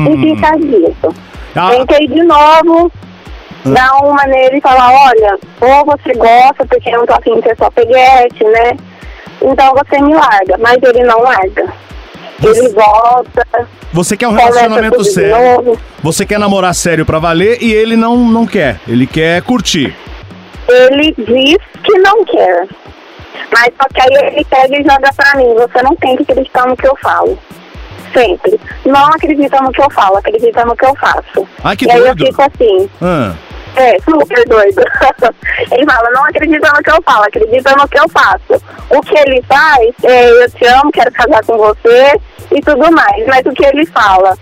E 0.10 0.36
fica 0.36 0.58
disso. 0.58 1.15
Ah, 1.56 1.70
Tentei 1.72 2.08
de 2.08 2.24
novo 2.24 2.91
dar 3.65 3.91
uma 4.04 4.24
nele 4.26 4.58
e 4.58 4.62
falar, 4.62 4.91
olha, 4.91 5.38
ou 5.62 5.86
você 5.86 6.13
gosta, 6.13 6.65
porque 6.65 6.89
eu 6.89 7.00
não 7.00 7.06
tô 7.06 7.13
afim 7.13 7.36
de 7.36 7.44
ser 7.44 7.58
só 7.58 7.70
peguete, 7.70 8.44
né? 8.44 8.78
Então 9.41 9.74
você 9.74 10.02
me 10.02 10.13
larga, 10.13 10.58
mas 10.60 10.78
ele 10.82 11.04
não 11.04 11.20
larga. 11.22 11.72
Ele 12.43 12.69
volta, 12.69 13.45
você 13.93 14.17
quer 14.17 14.27
um 14.27 14.32
relacionamento 14.34 15.04
sério. 15.04 15.77
Você 16.01 16.25
quer 16.25 16.39
namorar 16.39 16.73
sério 16.73 17.06
pra 17.06 17.19
valer 17.19 17.62
e 17.62 17.71
ele 17.71 17.95
não, 17.95 18.17
não 18.17 18.45
quer. 18.47 18.80
Ele 18.88 19.06
quer 19.06 19.41
curtir. 19.43 19.95
Ele 20.67 21.13
diz 21.17 21.58
que 21.84 21.97
não 21.99 22.23
quer. 22.25 22.67
Mas 23.51 23.69
só 23.80 23.88
que 23.93 24.01
aí 24.01 24.27
ele 24.34 24.45
pega 24.45 24.80
e 24.80 24.84
joga 24.84 25.12
pra 25.13 25.36
mim, 25.38 25.54
você 25.54 25.84
não 25.84 25.95
tem 25.97 26.15
que 26.15 26.23
acreditar 26.23 26.65
no 26.67 26.75
que 26.77 26.88
eu 26.88 26.95
falo. 27.01 27.38
Sempre. 28.13 28.60
Não 28.86 29.06
acredita 29.08 29.58
no 29.62 29.71
que 29.71 29.82
eu 29.82 29.89
falo, 29.91 30.17
acredita 30.17 30.65
no 30.65 30.75
que 30.75 30.86
eu 30.86 30.95
faço. 30.95 31.47
Ah, 31.63 31.75
que 31.75 31.86
e 31.86 31.91
aí 31.91 31.97
eu 31.97 32.15
doido. 32.15 32.25
fico 32.25 32.41
assim, 32.41 32.89
Ah, 33.01 33.34
É, 33.75 33.97
super 34.01 34.47
doido. 34.47 34.81
ele 35.71 35.86
fala, 35.86 36.10
não 36.12 36.25
acredita 36.25 36.71
no 36.73 36.84
que 36.84 36.91
eu 36.91 37.01
falo, 37.03 37.23
acredita 37.23 37.75
no 37.75 37.88
que 37.88 37.99
eu 37.99 38.10
faço. 38.10 38.62
O 38.89 39.01
que 39.01 39.17
ele 39.17 39.41
faz, 39.43 39.89
é, 40.03 40.29
eu 40.29 40.49
te 40.51 40.65
amo, 40.65 40.91
quero 40.91 41.12
casar 41.12 41.43
com 41.45 41.57
você 41.57 42.19
e 42.53 42.62
tudo 42.62 42.91
mais. 42.91 43.25
Mas 43.27 43.45
o 43.45 43.51
que 43.51 43.65
ele 43.65 43.86
fala? 43.88 44.38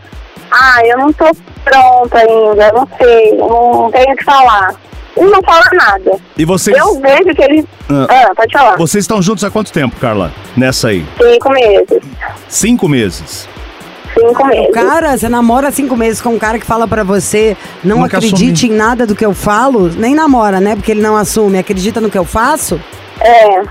Ah, 0.51 0.81
eu 0.85 0.97
não 0.97 1.13
tô 1.13 1.25
pronta 1.63 2.17
ainda, 2.17 2.67
eu 2.67 2.73
não 2.73 2.89
sei, 2.97 3.33
não 3.37 3.91
tenho 3.91 4.13
o 4.13 4.17
que 4.17 4.23
falar. 4.23 4.73
e 5.15 5.21
não 5.21 5.41
fala 5.43 5.63
nada. 5.73 6.11
E 6.35 6.43
vocês, 6.45 6.75
Eu 6.75 6.99
vejo 6.99 7.35
que 7.35 7.43
ele. 7.43 7.67
Ah. 7.89 8.07
Ah, 8.09 8.35
pode 8.35 8.51
falar. 8.51 8.77
vocês 8.77 9.03
estão 9.03 9.21
juntos 9.21 9.43
há 9.43 9.51
quanto 9.51 9.71
tempo, 9.71 9.95
Carla? 9.99 10.31
Nessa 10.57 10.87
aí? 10.87 11.05
Cinco 11.21 11.49
meses. 11.51 11.99
Cinco 12.47 12.87
meses. 12.87 13.47
Cinco 14.19 14.47
meses. 14.47 14.73
Cara, 14.73 15.17
você 15.17 15.29
namora 15.29 15.71
cinco 15.71 15.95
meses 15.95 16.21
com 16.21 16.29
um 16.29 16.39
cara 16.39 16.59
que 16.59 16.65
fala 16.65 16.87
pra 16.87 17.03
você 17.03 17.55
não 17.83 18.03
acredite 18.03 18.67
em 18.67 18.71
nada 18.71 19.05
do 19.05 19.15
que 19.15 19.25
eu 19.25 19.33
falo, 19.33 19.89
nem 19.89 20.13
namora, 20.13 20.59
né? 20.59 20.75
Porque 20.75 20.91
ele 20.91 21.01
não 21.01 21.15
assume, 21.15 21.57
acredita 21.57 22.01
no 22.01 22.09
que 22.09 22.17
eu 22.17 22.25
faço. 22.25 22.79
É, 23.21 23.61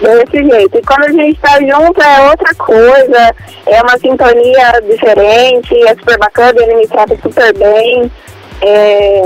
desse 0.00 0.48
jeito. 0.48 0.78
E 0.78 0.82
quando 0.82 1.04
a 1.04 1.12
gente 1.12 1.38
tá 1.40 1.58
junto 1.60 2.02
é 2.02 2.30
outra 2.30 2.54
coisa, 2.54 3.34
é 3.66 3.82
uma 3.82 3.98
sintonia 3.98 4.80
diferente, 4.88 5.74
é 5.84 5.94
super 5.94 6.18
bacana, 6.18 6.62
ele 6.62 6.76
me 6.76 6.86
trata 6.88 7.16
super 7.22 7.52
bem. 7.56 8.10
É, 8.62 9.22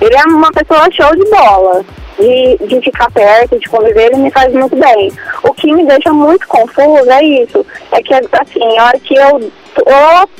ele 0.00 0.16
é 0.16 0.22
uma 0.26 0.50
pessoa 0.52 0.90
show 0.90 1.14
de 1.16 1.30
bola. 1.30 1.84
De, 2.16 2.56
de 2.68 2.80
ficar 2.80 3.10
perto, 3.10 3.58
de 3.58 3.68
conviver, 3.68 4.06
ele 4.06 4.22
me 4.22 4.30
faz 4.30 4.52
muito 4.52 4.76
bem. 4.76 5.10
O 5.42 5.52
que 5.52 5.72
me 5.72 5.84
deixa 5.84 6.12
muito 6.12 6.46
confuso 6.46 7.10
é 7.10 7.24
isso. 7.24 7.66
É 7.90 8.00
que, 8.00 8.14
assim, 8.14 8.78
a 8.78 8.84
hora 8.84 8.98
que 9.00 9.16
eu 9.16 9.50
tô 9.74 9.84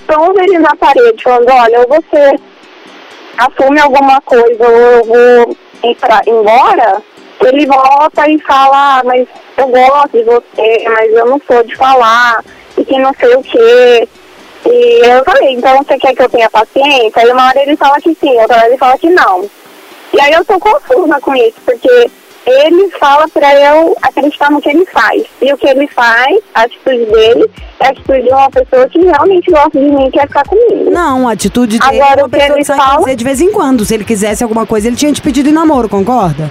pondo 0.06 0.40
ele 0.40 0.58
na 0.58 0.74
parede, 0.76 1.22
falando, 1.22 1.50
olha, 1.50 1.80
ou 1.80 1.88
você 1.88 2.38
assume 3.38 3.80
alguma 3.80 4.20
coisa 4.22 4.68
ou 4.68 4.76
eu 4.76 5.04
vou 5.04 5.56
pra, 6.00 6.20
embora, 6.26 7.02
ele 7.40 7.66
volta 7.66 8.28
e 8.28 8.38
fala, 8.40 8.98
ah, 8.98 9.02
mas 9.04 9.28
eu 9.56 9.66
gosto 9.68 10.10
de 10.12 10.22
você, 10.22 10.84
mas 10.88 11.12
eu 11.12 11.26
não 11.26 11.40
sou 11.46 11.62
de 11.64 11.76
falar, 11.76 12.42
e 12.78 12.84
que 12.84 12.98
não 12.98 13.12
sei 13.18 13.34
o 13.34 13.42
quê. 13.42 14.08
E 14.66 15.06
eu 15.06 15.24
falei, 15.24 15.52
então 15.52 15.76
você 15.78 15.98
quer 15.98 16.14
que 16.14 16.22
eu 16.22 16.28
tenha 16.28 16.48
paciência? 16.48 17.22
Aí 17.22 17.30
uma 17.30 17.48
hora 17.48 17.62
ele 17.62 17.76
fala 17.76 18.00
que 18.00 18.14
sim, 18.14 18.40
outra 18.40 18.56
hora 18.56 18.68
ele 18.68 18.78
fala 18.78 18.96
que 18.96 19.10
não. 19.10 19.48
E 20.12 20.20
aí 20.20 20.32
eu 20.32 20.44
tô 20.44 20.58
confusa 20.58 21.20
com 21.20 21.34
isso, 21.34 21.56
porque 21.66 22.10
ele 22.46 22.90
fala 23.00 23.26
pra 23.28 23.54
eu 23.54 23.96
acreditar 24.02 24.50
no 24.50 24.60
que 24.60 24.68
ele 24.68 24.84
faz. 24.86 25.22
E 25.40 25.52
o 25.52 25.56
que 25.56 25.66
ele 25.66 25.86
faz, 25.88 26.38
a 26.54 26.62
atitude 26.62 27.06
dele, 27.06 27.50
é 27.80 27.86
a 27.86 27.90
atitude 27.90 28.22
de 28.22 28.28
uma 28.28 28.50
pessoa 28.50 28.88
que 28.88 28.98
realmente 29.00 29.50
gosta 29.50 29.70
de 29.78 29.84
mim 29.90 30.06
e 30.06 30.10
quer 30.10 30.26
ficar 30.28 30.44
comigo. 30.44 30.90
Não, 30.90 31.28
a 31.28 31.32
atitude 31.32 31.78
dele 31.78 32.00
Agora, 32.02 32.20
é 32.20 32.22
uma 32.22 32.26
o 32.26 32.30
que 32.30 32.36
pessoa 32.36 32.56
ele 32.58 32.64
que 32.64 32.74
fala- 32.74 32.98
dizer 32.98 33.16
de 33.16 33.24
vez 33.24 33.40
em 33.40 33.50
quando. 33.52 33.84
Se 33.84 33.94
ele 33.94 34.04
quisesse 34.04 34.42
alguma 34.42 34.66
coisa, 34.66 34.86
ele 34.88 34.96
tinha 34.96 35.12
te 35.12 35.22
pedido 35.22 35.48
em 35.48 35.52
namoro, 35.52 35.88
concorda? 35.88 36.50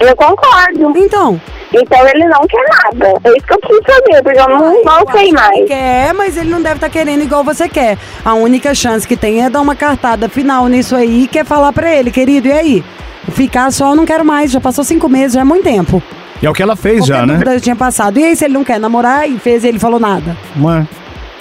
Eu 0.00 0.16
concordo. 0.16 0.98
Então, 0.98 1.40
Então 1.72 2.08
ele 2.08 2.24
não 2.26 2.40
quer 2.40 2.64
nada. 2.82 3.14
É 3.22 3.28
isso 3.36 3.46
que 3.46 3.54
eu 3.54 3.58
preciso 3.60 3.82
saber, 3.86 4.22
porque 4.22 4.40
eu 4.40 4.48
não, 4.48 4.82
não 4.82 5.06
sei 5.12 5.30
mais. 5.32 5.64
quer, 5.68 6.12
mas 6.12 6.36
ele 6.36 6.50
não 6.50 6.60
deve 6.60 6.74
estar 6.76 6.90
querendo 6.90 7.22
igual 7.22 7.44
você 7.44 7.68
quer. 7.68 7.96
A 8.24 8.34
única 8.34 8.74
chance 8.74 9.06
que 9.06 9.16
tem 9.16 9.44
é 9.44 9.48
dar 9.48 9.60
uma 9.60 9.76
cartada 9.76 10.28
final 10.28 10.66
nisso 10.66 10.96
aí 10.96 11.22
e 11.24 11.26
quer 11.28 11.44
falar 11.44 11.72
pra 11.72 11.94
ele, 11.94 12.10
querido, 12.10 12.48
e 12.48 12.52
aí? 12.52 12.84
Ficar 13.32 13.70
só, 13.72 13.90
eu 13.90 13.96
não 13.96 14.04
quero 14.04 14.24
mais, 14.24 14.50
já 14.50 14.60
passou 14.60 14.84
cinco 14.84 15.08
meses, 15.08 15.32
já 15.34 15.40
é 15.40 15.44
muito 15.44 15.64
tempo. 15.64 16.02
E 16.40 16.46
é 16.46 16.50
o 16.50 16.52
que 16.52 16.62
ela 16.62 16.76
fez 16.76 17.06
já, 17.06 17.16
Qualquer 17.16 17.26
né? 17.26 17.32
dúvida 17.34 17.54
já 17.54 17.60
tinha 17.60 17.76
passado. 17.76 18.18
E 18.18 18.24
aí, 18.24 18.36
se 18.36 18.44
ele 18.44 18.54
não 18.54 18.64
quer 18.64 18.78
namorar 18.80 19.28
e 19.28 19.38
fez, 19.38 19.64
ele 19.64 19.78
falou 19.78 20.00
nada. 20.00 20.36
Ué. 20.60 20.86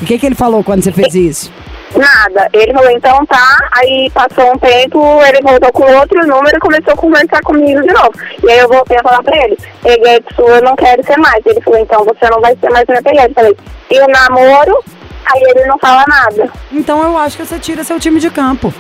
O 0.02 0.06
que, 0.06 0.18
que 0.18 0.26
ele 0.26 0.36
falou 0.36 0.64
quando 0.64 0.84
você 0.84 0.92
fez 0.92 1.14
isso? 1.16 1.52
Nada. 1.96 2.48
Ele 2.54 2.74
falou, 2.74 2.90
então 2.92 3.26
tá. 3.26 3.58
Aí 3.74 4.10
passou 4.14 4.54
um 4.54 4.58
tempo, 4.58 5.22
ele 5.24 5.42
voltou 5.42 5.72
com 5.74 5.84
outro 5.92 6.26
número 6.26 6.56
e 6.56 6.60
começou 6.60 6.94
a 6.94 6.98
conversar 6.98 7.42
comigo 7.42 7.82
de 7.82 7.94
novo. 7.94 8.12
E 8.44 8.50
aí 8.50 8.60
eu 8.60 8.68
voltei 8.70 8.98
a 8.98 9.04
falar 9.04 9.22
pra 9.24 9.36
ele, 9.44 9.58
peguei 9.84 10.16
a 10.18 10.22
pessoa, 10.22 10.50
eu 10.52 10.64
não 10.64 10.76
quero 10.76 11.06
ser 11.06 11.18
mais. 11.18 11.46
Ele 11.46 11.62
falou, 11.62 11.80
então 11.80 12.06
você 12.06 12.30
não 12.30 12.40
vai 12.40 12.56
ser 12.56 12.70
mais 12.70 12.86
minha 12.88 13.02
pegada. 13.02 13.28
Eu 13.30 13.34
falei, 13.34 13.58
e 13.92 14.00
o 14.00 14.08
namoro? 14.08 14.84
Aí 15.26 15.42
ele 15.56 15.66
não 15.66 15.78
fala 15.78 16.04
nada. 16.08 16.50
Então 16.72 17.04
eu 17.04 17.18
acho 17.18 17.38
que 17.38 17.46
você 17.46 17.60
tira 17.60 17.84
seu 17.84 18.00
time 18.00 18.20
de 18.20 18.30
campo. 18.30 18.74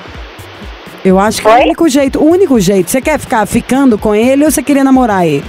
Eu 1.04 1.20
acho 1.20 1.42
que 1.42 1.48
é 1.48 1.52
o 1.52 1.54
Oi? 1.56 1.62
único 1.64 1.90
jeito, 1.90 2.20
o 2.20 2.30
único 2.30 2.60
jeito. 2.60 2.92
Você 2.92 3.02
quer 3.02 3.20
ficar 3.20 3.46
ficando 3.46 3.98
com 3.98 4.14
ele 4.14 4.46
ou 4.46 4.52
você 4.52 4.62
queria 4.62 4.84
namorar 4.84 5.26
ele? 5.26 5.44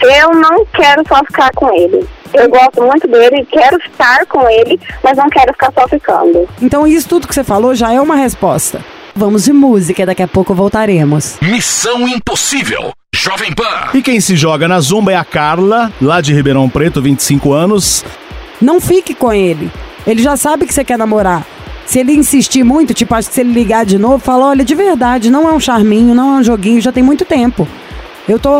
Eu 0.00 0.30
não 0.32 0.64
quero 0.66 1.02
só 1.06 1.18
ficar 1.24 1.50
com 1.54 1.72
ele. 1.72 2.06
Eu 2.32 2.48
gosto 2.48 2.82
muito 2.82 3.06
dele, 3.06 3.46
quero 3.50 3.76
estar 3.76 4.24
com 4.26 4.48
ele, 4.48 4.80
mas 5.04 5.16
não 5.18 5.28
quero 5.28 5.52
ficar 5.52 5.70
só 5.78 5.86
ficando. 5.86 6.48
Então 6.62 6.86
isso 6.86 7.06
tudo 7.08 7.28
que 7.28 7.34
você 7.34 7.44
falou 7.44 7.74
já 7.74 7.92
é 7.92 8.00
uma 8.00 8.16
resposta. 8.16 8.80
Vamos 9.14 9.44
de 9.44 9.52
música, 9.52 10.06
daqui 10.06 10.22
a 10.22 10.28
pouco 10.28 10.54
voltaremos. 10.54 11.36
Missão 11.42 12.08
Impossível. 12.08 12.92
Jovem 13.14 13.52
Pan. 13.52 13.90
E 13.92 14.00
quem 14.00 14.18
se 14.20 14.34
joga 14.34 14.66
na 14.66 14.80
zumba 14.80 15.12
é 15.12 15.16
a 15.16 15.24
Carla, 15.24 15.92
lá 16.00 16.22
de 16.22 16.32
Ribeirão 16.32 16.66
Preto, 16.70 17.02
25 17.02 17.52
anos. 17.52 18.02
Não 18.60 18.80
fique 18.80 19.14
com 19.14 19.30
ele. 19.30 19.70
Ele 20.06 20.22
já 20.22 20.34
sabe 20.36 20.64
que 20.66 20.72
você 20.72 20.82
quer 20.82 20.96
namorar. 20.96 21.46
Se 21.92 21.98
ele 21.98 22.14
insistir 22.14 22.64
muito, 22.64 22.94
tipo, 22.94 23.14
acho 23.14 23.28
que 23.28 23.34
se 23.34 23.42
ele 23.42 23.52
ligar 23.52 23.84
de 23.84 23.98
novo, 23.98 24.18
fala, 24.18 24.46
olha, 24.46 24.64
de 24.64 24.74
verdade, 24.74 25.28
não 25.28 25.46
é 25.46 25.52
um 25.52 25.60
charminho, 25.60 26.14
não 26.14 26.36
é 26.36 26.40
um 26.40 26.42
joguinho, 26.42 26.80
já 26.80 26.90
tem 26.90 27.02
muito 27.02 27.22
tempo. 27.22 27.68
Eu 28.26 28.38
tô. 28.38 28.50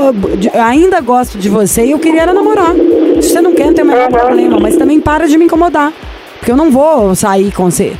ainda 0.63 1.01
gosto 1.01 1.39
de 1.39 1.49
você 1.49 1.87
e 1.87 1.93
eu 1.93 1.99
queria 1.99 2.25
era 2.25 2.35
namorar. 2.35 2.75
Se 3.23 3.31
você 3.31 3.41
não 3.41 3.55
quer, 3.55 3.69
não 3.69 3.73
tem 3.73 3.85
o 3.85 3.89
menor 3.89 4.11
problema, 4.11 4.59
mas 4.61 4.77
também 4.77 5.01
para 5.01 5.27
de 5.27 5.39
me 5.39 5.47
incomodar. 5.47 5.95
Porque 6.39 6.53
eu 6.53 6.57
não 6.59 6.71
vou 6.71 7.15
sair 7.15 7.51
com 7.53 7.71
você. 7.71 7.97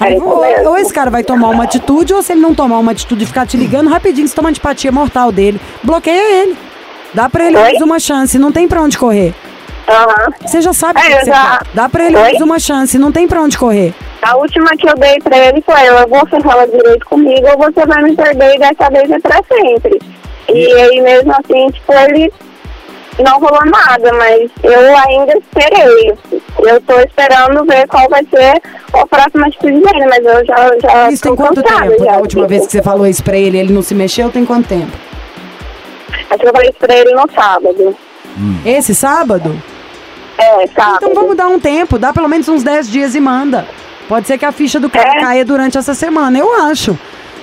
Aí, 0.00 0.18
ou, 0.18 0.42
ou 0.70 0.76
esse 0.76 0.92
cara 0.92 1.12
vai 1.12 1.22
tomar 1.22 1.50
uma 1.50 1.62
atitude, 1.62 2.12
ou 2.12 2.20
se 2.20 2.32
ele 2.32 2.40
não 2.40 2.52
tomar 2.52 2.80
uma 2.80 2.90
atitude 2.90 3.22
e 3.22 3.26
ficar 3.28 3.46
te 3.46 3.56
ligando 3.56 3.88
rapidinho, 3.88 4.26
você 4.26 4.34
toma 4.34 4.48
antipatia 4.48 4.90
mortal 4.90 5.30
dele. 5.30 5.60
Bloqueia 5.84 6.42
ele. 6.42 6.56
Dá 7.14 7.28
pra 7.30 7.44
ele 7.46 7.56
mais 7.56 7.80
uma 7.80 8.00
chance, 8.00 8.36
não 8.36 8.50
tem 8.50 8.66
pra 8.66 8.82
onde 8.82 8.98
correr. 8.98 9.32
Aham. 9.88 10.32
Você 10.44 10.60
já 10.60 10.72
sabe 10.72 10.98
É, 10.98 11.02
que 11.04 11.24
você 11.24 11.30
já- 11.30 11.58
quer. 11.58 11.66
Dá 11.72 11.88
pra 11.88 12.04
ele 12.04 12.16
mais 12.18 12.40
uma 12.40 12.58
chance, 12.58 12.98
não 12.98 13.12
tem 13.12 13.28
pra 13.28 13.40
onde 13.42 13.56
correr. 13.56 13.94
A 14.22 14.36
última 14.36 14.68
que 14.76 14.88
eu 14.88 14.94
dei 14.96 15.18
pra 15.20 15.36
ele 15.38 15.62
foi, 15.62 15.90
ou 15.90 16.08
você 16.08 16.40
fala 16.40 16.66
direito 16.66 17.06
comigo 17.06 17.46
ou 17.52 17.58
você 17.58 17.86
vai 17.86 18.02
me 18.02 18.14
perder 18.14 18.54
e 18.54 18.58
dessa 18.58 18.90
vez 18.90 19.10
é 19.10 19.18
pra 19.18 19.40
sempre. 19.50 19.98
E 20.52 20.72
aí 20.72 21.00
mesmo 21.00 21.32
assim, 21.32 21.70
tipo, 21.70 21.92
ele 21.92 22.30
não 23.24 23.38
rolou 23.38 23.64
nada, 23.66 24.12
mas 24.14 24.50
eu 24.62 24.96
ainda 24.98 25.32
esperei. 25.38 26.12
Eu 26.58 26.80
tô 26.82 27.00
esperando 27.00 27.64
ver 27.64 27.86
qual 27.88 28.08
vai 28.10 28.22
ser 28.26 28.60
a 28.92 29.06
próxima 29.06 29.46
atitude 29.46 29.80
dele, 29.80 30.06
mas 30.06 30.24
eu 30.24 30.44
já, 30.44 30.70
já 30.82 31.10
Isso 31.10 31.22
tem 31.22 31.36
quanto 31.36 31.62
tempo? 31.62 32.04
já, 32.04 32.14
A 32.14 32.18
última 32.18 32.42
tipo. 32.42 32.46
vez 32.48 32.66
que 32.66 32.72
você 32.72 32.82
falou 32.82 33.06
isso 33.06 33.24
pra 33.24 33.36
ele, 33.38 33.58
ele 33.58 33.72
não 33.72 33.82
se 33.82 33.94
mexeu, 33.94 34.30
tem 34.30 34.44
quanto 34.44 34.68
tempo? 34.68 34.92
Acho 36.28 36.38
que 36.38 36.46
eu 36.46 36.52
falei 36.52 36.68
isso 36.68 36.78
pra 36.78 36.94
ele 36.94 37.12
no 37.14 37.24
sábado. 37.34 37.96
Esse 38.66 38.94
sábado? 38.94 39.60
É, 40.38 40.66
sábado. 40.68 40.96
Então 41.02 41.14
vamos 41.14 41.36
dar 41.36 41.48
um 41.48 41.58
tempo, 41.58 41.98
dá 41.98 42.12
pelo 42.12 42.28
menos 42.28 42.48
uns 42.48 42.62
10 42.62 42.90
dias 42.90 43.14
e 43.14 43.20
manda. 43.20 43.66
Pode 44.10 44.26
ser 44.26 44.36
que 44.36 44.44
a 44.44 44.50
ficha 44.50 44.80
do 44.80 44.90
cara 44.90 45.08
É. 45.18 45.20
caia 45.20 45.44
durante 45.44 45.78
essa 45.78 45.94
semana, 45.94 46.36
eu 46.36 46.52
acho. 46.64 46.98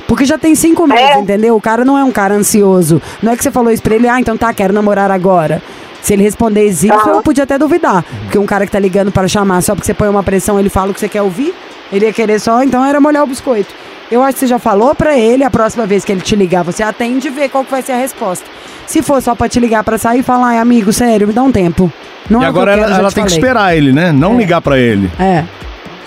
Porque 0.05 0.25
já 0.25 0.37
tem 0.37 0.53
cinco 0.53 0.85
meses, 0.85 1.15
É. 1.15 1.19
entendeu? 1.19 1.55
O 1.55 1.61
cara 1.61 1.85
não 1.85 1.97
é 1.97 2.03
um 2.03 2.11
cara 2.11 2.35
ansioso. 2.35 3.01
Não 3.23 3.31
é 3.31 3.37
que 3.37 3.41
você 3.43 3.49
falou 3.49 3.71
isso 3.71 3.81
pra 3.81 3.95
ele, 3.95 4.05
ah, 4.09 4.19
então 4.19 4.35
tá, 4.37 4.53
quero 4.53 4.73
namorar 4.73 5.09
agora. 5.09 5.61
Se 6.01 6.11
ele 6.13 6.23
responder 6.23 6.65
isso, 6.67 6.91
Aham. 6.91 7.11
eu 7.11 7.21
podia 7.21 7.45
até 7.45 7.57
duvidar. 7.57 8.03
Porque 8.23 8.37
um 8.37 8.45
cara 8.45 8.65
que 8.65 8.71
tá 8.73 8.79
ligando 8.79 9.13
para 9.13 9.29
chamar 9.29 9.61
só 9.61 9.73
porque 9.75 9.85
você 9.85 9.93
põe 9.93 10.09
uma 10.09 10.23
pressão, 10.23 10.59
ele 10.59 10.67
fala 10.69 10.91
o 10.91 10.93
que 10.93 10.99
você 10.99 11.07
quer 11.07 11.21
ouvir, 11.21 11.53
ele 11.91 12.05
ia 12.05 12.11
querer 12.11 12.37
só, 12.39 12.61
então 12.61 12.83
era 12.83 12.99
molhar 12.99 13.23
o 13.23 13.27
biscoito. 13.27 13.73
Eu 14.11 14.21
acho 14.21 14.33
que 14.33 14.39
você 14.41 14.47
já 14.47 14.59
falou 14.59 14.93
pra 14.93 15.17
ele, 15.17 15.45
a 15.45 15.49
próxima 15.49 15.85
vez 15.85 16.03
que 16.03 16.11
ele 16.11 16.21
te 16.21 16.35
ligar, 16.35 16.63
você 16.63 16.83
atende 16.83 17.27
e 17.27 17.31
vê 17.31 17.47
qual 17.49 17.63
que 17.63 17.71
vai 17.71 17.81
ser 17.81 17.93
a 17.93 17.97
resposta. 17.97 18.45
Se 18.85 19.01
for 19.01 19.21
só 19.21 19.35
pra 19.35 19.47
te 19.49 19.59
ligar 19.59 19.83
pra 19.85 19.97
sair, 19.97 20.21
fala, 20.21 20.47
ai, 20.47 20.57
amigo, 20.59 20.91
sério, 20.93 21.27
me 21.27 21.33
dá 21.33 21.43
um 21.43 21.51
tempo. 21.51 21.91
Não 22.29 22.41
e 22.41 22.43
é 22.43 22.45
que 22.45 22.49
agora 22.49 22.71
eu 22.71 22.75
quero, 22.79 22.89
ela, 22.91 22.99
ela 22.99 23.09
te 23.09 23.15
tem 23.15 23.23
que 23.25 23.29
falei. 23.31 23.43
esperar 23.43 23.75
ele, 23.77 23.91
né? 23.93 24.11
Não 24.13 24.33
É. 24.33 24.37
ligar 24.37 24.61
pra 24.61 24.77
ele. 24.77 25.09
É. 25.19 25.43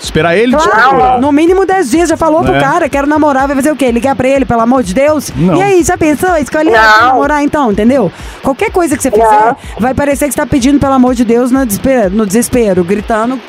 Esperar 0.01 0.35
ele 0.35 0.55
te 0.57 0.63
Claro, 0.67 0.89
procurar. 0.89 1.21
no 1.21 1.31
mínimo 1.31 1.65
10 1.65 1.91
dias 1.91 2.09
já 2.09 2.17
falou 2.17 2.41
pro 2.43 2.55
É. 2.55 2.59
cara, 2.59 2.89
quero 2.89 3.05
namorar, 3.07 3.45
vai 3.47 3.55
fazer 3.55 3.71
o 3.71 3.75
quê? 3.75 3.91
Ligar 3.91 4.15
pra 4.15 4.27
ele, 4.27 4.45
pelo 4.45 4.61
amor 4.61 4.81
de 4.83 4.93
Deus? 4.93 5.31
Não. 5.35 5.55
E 5.55 5.61
aí, 5.61 5.83
já 5.83 5.97
pensou? 5.97 6.35
Escolher 6.37 6.71
Não. 6.71 7.07
namorar 7.07 7.43
então, 7.43 7.71
entendeu? 7.71 8.11
Qualquer 8.41 8.71
coisa 8.71 8.97
que 8.97 9.03
você 9.03 9.11
fizer, 9.11 9.23
Não. 9.23 9.55
vai 9.79 9.93
parecer 9.93 10.25
que 10.27 10.33
você 10.33 10.39
tá 10.39 10.45
pedindo 10.45 10.79
pelo 10.79 10.93
amor 10.93 11.13
de 11.13 11.23
Deus 11.23 11.51
no 11.51 11.65
desespero, 11.65 12.09
no 12.15 12.25
desespero 12.25 12.83
gritando, 12.83 13.39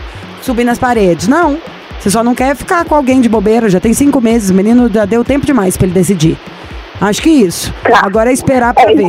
subindo 0.43 0.69
as 0.69 0.79
paredes. 0.79 1.27
Não. 1.27 1.59
Você 1.99 2.11
só 2.11 2.23
não 2.23 2.35
quer 2.35 2.55
ficar 2.57 2.85
com 2.85 2.95
alguém 2.97 3.21
de 3.21 3.29
bobeira, 3.29 3.69
já 3.71 3.79
tem 3.81 3.95
cinco 3.95 4.21
meses, 4.21 4.51
o 4.51 4.55
menino 4.55 4.91
já 4.93 5.05
deu 5.05 5.25
tempo 5.25 5.47
demais 5.47 5.77
pra 5.77 5.87
ele 5.87 5.95
decidir. 5.95 6.37
Acho 7.01 7.23
que 7.23 7.31
isso. 7.31 7.73
Tá. 7.83 8.01
Agora 8.05 8.29
é 8.31 8.33
esperar 8.33 8.75
pra 8.75 8.91
É 8.91 8.95
ver, 8.95 9.09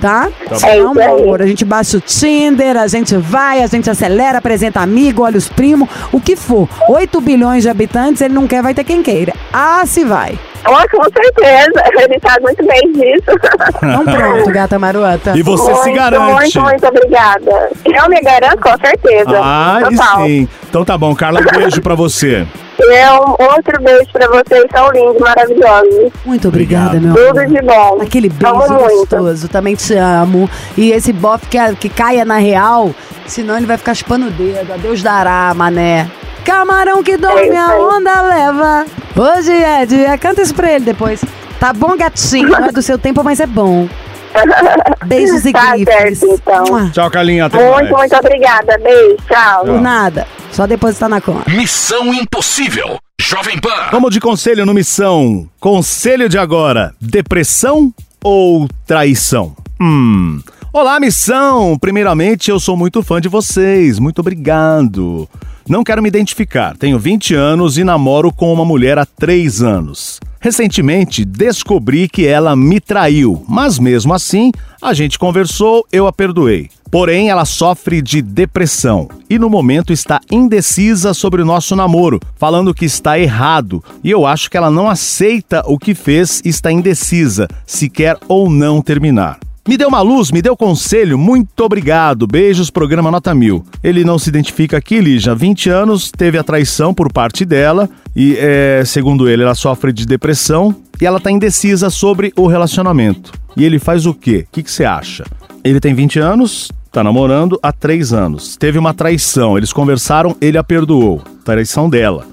tá? 0.00 0.28
É 0.46 0.50
Não, 0.50 0.56
isso 0.56 0.94
meu 0.94 1.14
aí. 1.16 1.22
amor, 1.22 1.42
a 1.42 1.46
gente 1.46 1.64
baixa 1.64 1.96
o 1.96 2.00
Tinder, 2.00 2.76
a 2.76 2.86
gente 2.86 3.16
vai, 3.16 3.62
a 3.62 3.66
gente 3.66 3.88
acelera, 3.90 4.38
apresenta 4.38 4.80
amigo, 4.80 5.22
olha 5.22 5.36
os 5.36 5.48
primos, 5.48 5.88
o 6.12 6.20
que 6.20 6.36
for. 6.36 6.68
8 6.88 7.20
bilhões 7.20 7.62
de 7.62 7.68
habitantes, 7.68 8.22
ele 8.22 8.34
não 8.34 8.46
quer, 8.46 8.62
vai 8.62 8.74
ter 8.74 8.84
quem 8.84 9.02
queira. 9.02 9.32
Ah, 9.52 9.82
se 9.86 10.04
vai. 10.04 10.38
Oh, 10.66 10.96
com 10.96 11.04
certeza. 11.04 11.82
Ele 12.02 12.18
sabe 12.20 12.42
muito 12.42 12.66
bem 12.66 12.92
disso. 12.92 13.30
Então 13.76 14.04
pronto, 14.04 14.50
gata 14.50 14.78
marota. 14.78 15.32
E 15.36 15.42
você 15.42 15.72
se 15.72 15.80
muito, 15.82 15.94
garante. 15.96 16.32
Muito, 16.32 16.60
muito 16.60 16.86
obrigada. 16.86 17.70
Eu 17.84 18.08
me 18.08 18.20
garanto, 18.20 18.58
com 18.60 18.76
certeza. 18.84 19.40
Ah, 19.40 19.78
Total. 19.88 20.26
sim. 20.26 20.48
Então 20.68 20.84
tá 20.84 20.98
bom, 20.98 21.14
Carla, 21.14 21.40
um 21.40 21.58
beijo 21.58 21.80
pra 21.80 21.94
você. 21.94 22.44
Eu, 22.80 23.36
outro 23.38 23.82
beijo 23.82 24.06
pra 24.12 24.28
vocês, 24.28 24.64
são 24.72 24.90
lindos, 24.92 25.18
maravilhosos. 25.20 26.12
Muito 26.24 26.48
obrigada, 26.48 26.96
Obrigado. 26.96 27.14
meu 27.16 27.26
Tudo 27.26 27.38
amor. 27.40 27.52
de 27.52 27.62
bom. 27.62 27.98
Aquele 28.02 28.28
beijo 28.28 28.54
Amo 28.54 28.68
muito. 28.80 29.06
gostoso, 29.08 29.48
também 29.48 29.74
te 29.74 29.94
amo. 29.94 30.48
E 30.76 30.92
esse 30.92 31.12
bofe 31.12 31.46
que, 31.46 31.58
que 31.76 31.88
caia 31.88 32.24
na 32.24 32.36
real, 32.38 32.90
senão 33.26 33.56
ele 33.56 33.66
vai 33.66 33.76
ficar 33.76 33.94
chupando 33.94 34.26
o 34.26 34.30
dedo. 34.30 34.72
Adeus 34.72 35.02
dará, 35.02 35.52
mané. 35.54 36.08
Camarão 36.44 37.02
que 37.02 37.16
dorme, 37.16 37.48
É 37.48 37.58
a 37.58 37.76
onda 37.76 38.22
leva. 38.22 38.86
Hoje 39.16 39.52
é 39.52 39.84
dia. 39.84 40.16
Canta 40.16 40.40
isso 40.40 40.54
pra 40.54 40.70
ele 40.72 40.84
depois. 40.84 41.22
Tá 41.60 41.72
bom, 41.72 41.96
gatinho? 41.96 42.48
Não 42.48 42.66
é 42.68 42.72
do 42.72 42.80
seu 42.80 42.96
tempo, 42.96 43.22
mas 43.24 43.40
é 43.40 43.46
bom. 43.46 43.88
Beijos 45.04 45.44
e 45.44 45.52
Tá 45.52 45.72
grifes. 45.72 46.18
certo, 46.20 46.34
então. 46.34 46.90
Tchau, 46.90 47.10
Carlinha. 47.10 47.46
Até 47.46 47.56
Muito, 47.58 47.92
mais. 47.92 48.10
muito 48.10 48.16
obrigada. 48.16 48.78
Beijo, 48.78 49.16
tchau. 49.28 49.64
Por 49.64 49.80
nada. 49.80 50.26
Só 50.58 50.66
depositar 50.66 51.08
na 51.08 51.20
conta. 51.20 51.48
Missão 51.48 52.12
Impossível. 52.12 52.98
Jovem 53.20 53.60
Pan. 53.60 53.90
Vamos 53.92 54.12
de 54.12 54.18
conselho 54.18 54.66
no 54.66 54.74
Missão. 54.74 55.48
Conselho 55.60 56.28
de 56.28 56.36
agora: 56.36 56.92
depressão 57.00 57.94
ou 58.24 58.66
traição? 58.84 59.56
Hum. 59.80 60.40
Olá, 60.72 60.98
Missão! 60.98 61.78
Primeiramente, 61.78 62.50
eu 62.50 62.58
sou 62.58 62.76
muito 62.76 63.04
fã 63.04 63.20
de 63.20 63.28
vocês. 63.28 64.00
Muito 64.00 64.18
obrigado. 64.18 65.28
Não 65.68 65.84
quero 65.84 66.02
me 66.02 66.08
identificar. 66.08 66.76
Tenho 66.78 66.98
20 66.98 67.34
anos 67.34 67.76
e 67.76 67.84
namoro 67.84 68.32
com 68.32 68.50
uma 68.50 68.64
mulher 68.64 68.96
há 68.98 69.04
3 69.04 69.62
anos. 69.62 70.18
Recentemente, 70.40 71.26
descobri 71.26 72.08
que 72.08 72.26
ela 72.26 72.56
me 72.56 72.80
traiu, 72.80 73.44
mas 73.46 73.78
mesmo 73.78 74.14
assim, 74.14 74.50
a 74.80 74.94
gente 74.94 75.18
conversou, 75.18 75.84
eu 75.92 76.06
a 76.06 76.12
perdoei. 76.12 76.70
Porém, 76.90 77.28
ela 77.28 77.44
sofre 77.44 78.00
de 78.00 78.22
depressão 78.22 79.08
e 79.28 79.38
no 79.38 79.50
momento 79.50 79.92
está 79.92 80.20
indecisa 80.30 81.12
sobre 81.12 81.42
o 81.42 81.44
nosso 81.44 81.76
namoro, 81.76 82.18
falando 82.36 82.72
que 82.72 82.86
está 82.86 83.18
errado. 83.18 83.84
E 84.02 84.10
eu 84.10 84.24
acho 84.24 84.50
que 84.50 84.56
ela 84.56 84.70
não 84.70 84.88
aceita 84.88 85.62
o 85.66 85.78
que 85.78 85.94
fez 85.94 86.40
e 86.44 86.48
está 86.48 86.72
indecisa 86.72 87.46
se 87.66 87.90
quer 87.90 88.16
ou 88.26 88.48
não 88.48 88.80
terminar. 88.80 89.38
Me 89.68 89.76
deu 89.76 89.88
uma 89.88 90.00
luz, 90.00 90.30
me 90.30 90.40
deu 90.40 90.56
conselho, 90.56 91.18
muito 91.18 91.62
obrigado. 91.62 92.26
Beijos, 92.26 92.70
programa 92.70 93.10
Nota 93.10 93.34
Mil. 93.34 93.62
Ele 93.84 94.02
não 94.02 94.18
se 94.18 94.30
identifica 94.30 94.78
aqui, 94.78 94.98
Lígia. 94.98 95.34
20 95.34 95.68
anos, 95.68 96.10
teve 96.10 96.38
a 96.38 96.42
traição 96.42 96.94
por 96.94 97.12
parte 97.12 97.44
dela 97.44 97.86
e, 98.16 98.34
é, 98.38 98.82
segundo 98.86 99.28
ele, 99.28 99.42
ela 99.42 99.54
sofre 99.54 99.92
de 99.92 100.06
depressão 100.06 100.74
e 100.98 101.04
ela 101.04 101.18
está 101.18 101.30
indecisa 101.30 101.90
sobre 101.90 102.32
o 102.34 102.46
relacionamento. 102.46 103.30
E 103.58 103.62
ele 103.62 103.78
faz 103.78 104.06
o 104.06 104.14
quê? 104.14 104.46
O 104.48 104.52
que 104.52 104.70
você 104.70 104.86
acha? 104.86 105.24
Ele 105.62 105.80
tem 105.80 105.94
20 105.94 106.18
anos, 106.18 106.72
tá 106.90 107.04
namorando 107.04 107.60
há 107.62 107.70
3 107.70 108.14
anos. 108.14 108.56
Teve 108.56 108.78
uma 108.78 108.94
traição, 108.94 109.58
eles 109.58 109.70
conversaram, 109.70 110.34
ele 110.40 110.56
a 110.56 110.64
perdoou. 110.64 111.22
Traição 111.44 111.90
dela, 111.90 112.24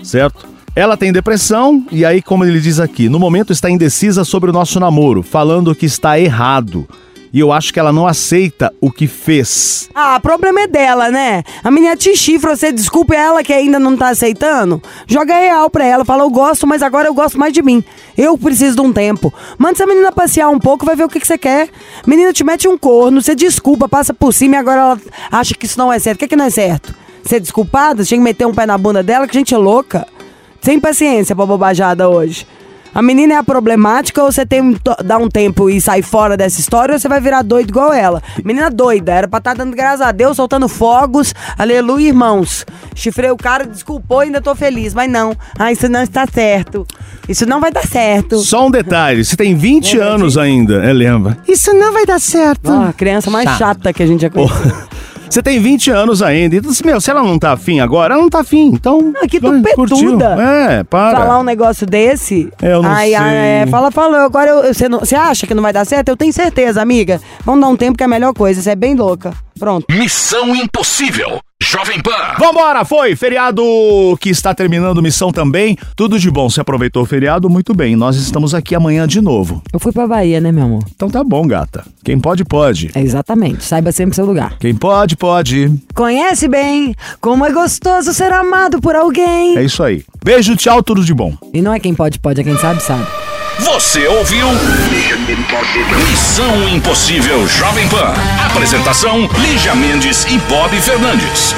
certo? 0.00 0.53
Ela 0.76 0.96
tem 0.96 1.12
depressão 1.12 1.86
e 1.92 2.04
aí, 2.04 2.20
como 2.20 2.44
ele 2.44 2.58
diz 2.58 2.80
aqui, 2.80 3.08
no 3.08 3.20
momento 3.20 3.52
está 3.52 3.70
indecisa 3.70 4.24
sobre 4.24 4.50
o 4.50 4.52
nosso 4.52 4.80
namoro, 4.80 5.22
falando 5.22 5.72
que 5.72 5.86
está 5.86 6.18
errado. 6.18 6.88
E 7.32 7.38
eu 7.38 7.52
acho 7.52 7.72
que 7.72 7.78
ela 7.78 7.92
não 7.92 8.08
aceita 8.08 8.72
o 8.80 8.90
que 8.90 9.06
fez. 9.06 9.88
Ah, 9.94 10.16
o 10.18 10.20
problema 10.20 10.62
é 10.62 10.66
dela, 10.66 11.12
né? 11.12 11.44
A 11.62 11.70
menina 11.70 11.96
te 11.96 12.16
chifra, 12.16 12.56
você 12.56 12.72
desculpa 12.72 13.14
ela 13.14 13.42
que 13.44 13.52
ainda 13.52 13.78
não 13.78 13.96
tá 13.96 14.08
aceitando. 14.08 14.82
Joga 15.06 15.34
real 15.34 15.70
pra 15.70 15.84
ela, 15.84 16.04
fala, 16.04 16.24
eu 16.24 16.30
gosto, 16.30 16.66
mas 16.66 16.82
agora 16.82 17.06
eu 17.06 17.14
gosto 17.14 17.38
mais 17.38 17.52
de 17.52 17.62
mim. 17.62 17.82
Eu 18.18 18.36
preciso 18.36 18.74
de 18.74 18.82
um 18.82 18.92
tempo. 18.92 19.32
Manda 19.56 19.74
essa 19.74 19.86
menina 19.86 20.10
passear 20.10 20.48
um 20.48 20.58
pouco, 20.58 20.84
vai 20.84 20.96
ver 20.96 21.04
o 21.04 21.08
que, 21.08 21.20
que 21.20 21.26
você 21.26 21.38
quer. 21.38 21.68
Menina 22.04 22.32
te 22.32 22.42
mete 22.42 22.66
um 22.66 22.76
corno, 22.76 23.22
você 23.22 23.36
desculpa, 23.36 23.88
passa 23.88 24.12
por 24.12 24.34
cima 24.34 24.56
e 24.56 24.58
agora 24.58 24.80
ela 24.80 25.00
acha 25.30 25.54
que 25.54 25.66
isso 25.66 25.78
não 25.78 25.92
é 25.92 26.00
certo. 26.00 26.16
O 26.16 26.18
que, 26.20 26.28
que 26.28 26.36
não 26.36 26.46
é 26.46 26.50
certo? 26.50 26.94
Ser 27.24 27.38
desculpada? 27.38 28.04
Tinha 28.04 28.18
que 28.18 28.24
meter 28.24 28.46
um 28.46 28.54
pé 28.54 28.66
na 28.66 28.76
bunda 28.76 29.04
dela, 29.04 29.26
que 29.26 29.34
gente 29.34 29.54
é 29.54 29.58
louca. 29.58 30.06
Sem 30.64 30.80
paciência 30.80 31.36
pra 31.36 31.44
bobajada 31.44 32.08
hoje. 32.08 32.46
A 32.94 33.02
menina 33.02 33.34
é 33.34 33.36
a 33.36 33.44
problemática 33.44 34.22
ou 34.22 34.32
você 34.32 34.46
tem 34.46 34.74
dar 35.04 35.18
um 35.18 35.28
tempo 35.28 35.68
e 35.68 35.78
sair 35.78 36.00
fora 36.00 36.38
dessa 36.38 36.58
história 36.58 36.94
ou 36.94 36.98
você 36.98 37.06
vai 37.06 37.20
virar 37.20 37.42
doido 37.42 37.68
igual 37.68 37.92
ela? 37.92 38.22
Menina 38.42 38.70
doida, 38.70 39.12
era 39.12 39.28
pra 39.28 39.40
estar 39.40 39.54
dando 39.54 39.76
graças 39.76 40.00
a 40.00 40.10
Deus, 40.10 40.36
soltando 40.36 40.66
fogos. 40.66 41.34
Aleluia, 41.58 42.08
irmãos. 42.08 42.64
Chifrei 42.94 43.30
o 43.30 43.36
cara, 43.36 43.66
desculpou, 43.66 44.20
ainda 44.20 44.40
tô 44.40 44.54
feliz, 44.54 44.94
mas 44.94 45.10
não. 45.10 45.36
Ah, 45.58 45.70
isso 45.70 45.86
não 45.86 46.00
está 46.00 46.26
certo. 46.26 46.86
Isso 47.28 47.44
não 47.44 47.60
vai 47.60 47.70
dar 47.70 47.86
certo. 47.86 48.38
Só 48.38 48.66
um 48.66 48.70
detalhe, 48.70 49.22
você 49.22 49.36
tem 49.36 49.54
20 49.54 49.98
Lembra 49.98 50.14
anos 50.14 50.38
ainda, 50.38 50.82
é, 50.82 50.94
lembra? 50.94 51.36
Isso 51.46 51.74
não 51.74 51.92
vai 51.92 52.06
dar 52.06 52.18
certo. 52.18 52.72
Ó, 52.72 52.88
a 52.88 52.92
criança 52.94 53.30
mais 53.30 53.50
chata 53.58 53.92
que 53.92 54.02
a 54.02 54.06
gente 54.06 54.22
já 54.22 54.30
conheceu. 54.30 54.72
Você 55.34 55.42
tem 55.42 55.58
20 55.58 55.90
anos 55.90 56.22
ainda. 56.22 56.54
Então, 56.54 56.70
meu, 56.84 57.00
se 57.00 57.10
ela 57.10 57.20
não 57.20 57.36
tá 57.40 57.50
afim 57.50 57.80
agora, 57.80 58.14
ela 58.14 58.22
não 58.22 58.30
tá 58.30 58.38
afim. 58.38 58.66
Então. 58.68 59.12
Que 59.28 59.40
vai, 59.40 59.60
curtiu. 59.74 59.96
tupetuda. 59.96 60.36
É, 60.40 60.84
para. 60.84 61.18
Falar 61.18 61.40
um 61.40 61.42
negócio 61.42 61.84
desse. 61.84 62.48
Eu 62.62 62.80
não 62.80 62.88
ai, 62.88 63.08
sei. 63.08 63.16
é, 63.16 63.66
fala, 63.68 63.90
fala. 63.90 64.24
Agora 64.24 64.48
eu- 64.48 64.72
você, 64.72 64.88
não- 64.88 65.00
você 65.00 65.16
acha 65.16 65.44
que 65.44 65.52
não 65.52 65.60
vai 65.62 65.72
dar 65.72 65.84
certo? 65.84 66.08
Eu 66.08 66.16
tenho 66.16 66.32
certeza, 66.32 66.80
amiga. 66.80 67.20
Vamos 67.44 67.60
dar 67.62 67.66
um 67.66 67.74
tempo 67.76 67.98
que 67.98 68.04
é 68.04 68.06
a 68.06 68.08
melhor 68.08 68.32
coisa. 68.32 68.62
Você 68.62 68.70
é 68.70 68.76
bem 68.76 68.94
louca. 68.94 69.32
Pronto. 69.64 69.86
Missão 69.90 70.54
Impossível. 70.54 71.40
Jovem 71.62 71.98
Pan. 72.02 72.34
Vambora, 72.38 72.84
foi! 72.84 73.16
Feriado 73.16 73.62
que 74.20 74.28
está 74.28 74.54
terminando 74.54 75.02
missão 75.02 75.32
também. 75.32 75.74
Tudo 75.96 76.18
de 76.18 76.30
bom. 76.30 76.50
Você 76.50 76.60
aproveitou 76.60 77.02
o 77.02 77.06
feriado? 77.06 77.48
Muito 77.48 77.72
bem. 77.72 77.96
Nós 77.96 78.16
estamos 78.16 78.52
aqui 78.52 78.74
amanhã 78.74 79.08
de 79.08 79.22
novo. 79.22 79.62
Eu 79.72 79.80
fui 79.80 79.90
pra 79.90 80.06
Bahia, 80.06 80.38
né, 80.38 80.52
meu 80.52 80.64
amor? 80.64 80.84
Então 80.94 81.08
tá 81.08 81.24
bom, 81.24 81.46
gata. 81.46 81.82
Quem 82.04 82.20
pode, 82.20 82.44
pode. 82.44 82.90
É 82.94 83.00
exatamente. 83.00 83.64
Saiba 83.64 83.90
sempre 83.90 84.14
seu 84.14 84.26
lugar. 84.26 84.58
Quem 84.58 84.74
pode, 84.74 85.16
pode. 85.16 85.72
Conhece 85.94 86.46
bem 86.46 86.94
como 87.18 87.46
é 87.46 87.50
gostoso 87.50 88.12
ser 88.12 88.34
amado 88.34 88.82
por 88.82 88.94
alguém. 88.94 89.56
É 89.56 89.64
isso 89.64 89.82
aí. 89.82 90.04
Beijo, 90.22 90.54
tchau, 90.56 90.82
tudo 90.82 91.02
de 91.02 91.14
bom. 91.14 91.34
E 91.54 91.62
não 91.62 91.72
é 91.72 91.80
quem 91.80 91.94
pode, 91.94 92.18
pode, 92.18 92.38
é 92.38 92.44
quem 92.44 92.58
sabe, 92.58 92.82
sabe. 92.82 93.06
Você 93.60 94.06
ouviu? 94.08 94.46
Missão 96.10 96.68
Impossível 96.68 97.46
Jovem 97.46 97.88
Pan. 97.88 98.12
Apresentação: 98.50 99.28
Lígia 99.38 99.74
Mendes 99.76 100.24
e 100.24 100.38
Bob 100.48 100.74
Fernandes. 100.80 101.54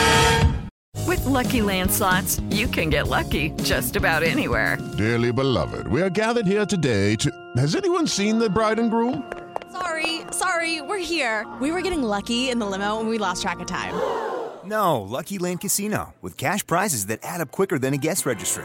With 1.07 1.25
Lucky 1.25 1.63
Land 1.63 1.91
slots, 1.91 2.41
you 2.51 2.69
can 2.69 2.91
get 2.91 3.09
lucky 3.09 3.55
just 3.63 3.97
about 3.97 4.23
anywhere. 4.23 4.77
Dearly 4.97 5.33
beloved, 5.33 5.89
we 5.89 6.03
are 6.03 6.11
gathered 6.11 6.47
here 6.47 6.67
today 6.67 7.17
to. 7.17 7.31
Has 7.57 7.75
anyone 7.75 8.07
seen 8.07 8.39
the 8.39 8.51
bride 8.51 8.79
and 8.79 8.91
groom? 8.91 9.23
Sorry, 9.73 10.21
sorry, 10.33 10.83
we're 10.83 10.99
here. 10.99 11.47
We 11.61 11.71
were 11.71 11.81
getting 11.81 12.03
lucky 12.03 12.51
in 12.51 12.59
the 12.59 12.67
limo 12.67 13.01
and 13.01 13.09
we 13.09 13.19
lost 13.19 13.43
track 13.43 13.61
of 13.61 13.67
time. 13.67 13.95
No, 14.65 15.01
Lucky 15.01 15.39
Land 15.39 15.61
Casino, 15.61 16.15
with 16.21 16.37
cash 16.37 16.67
prizes 16.67 17.07
that 17.07 17.21
add 17.23 17.41
up 17.41 17.53
quicker 17.53 17.79
than 17.79 17.95
a 17.95 17.99
guest 17.99 18.27
registry. 18.27 18.65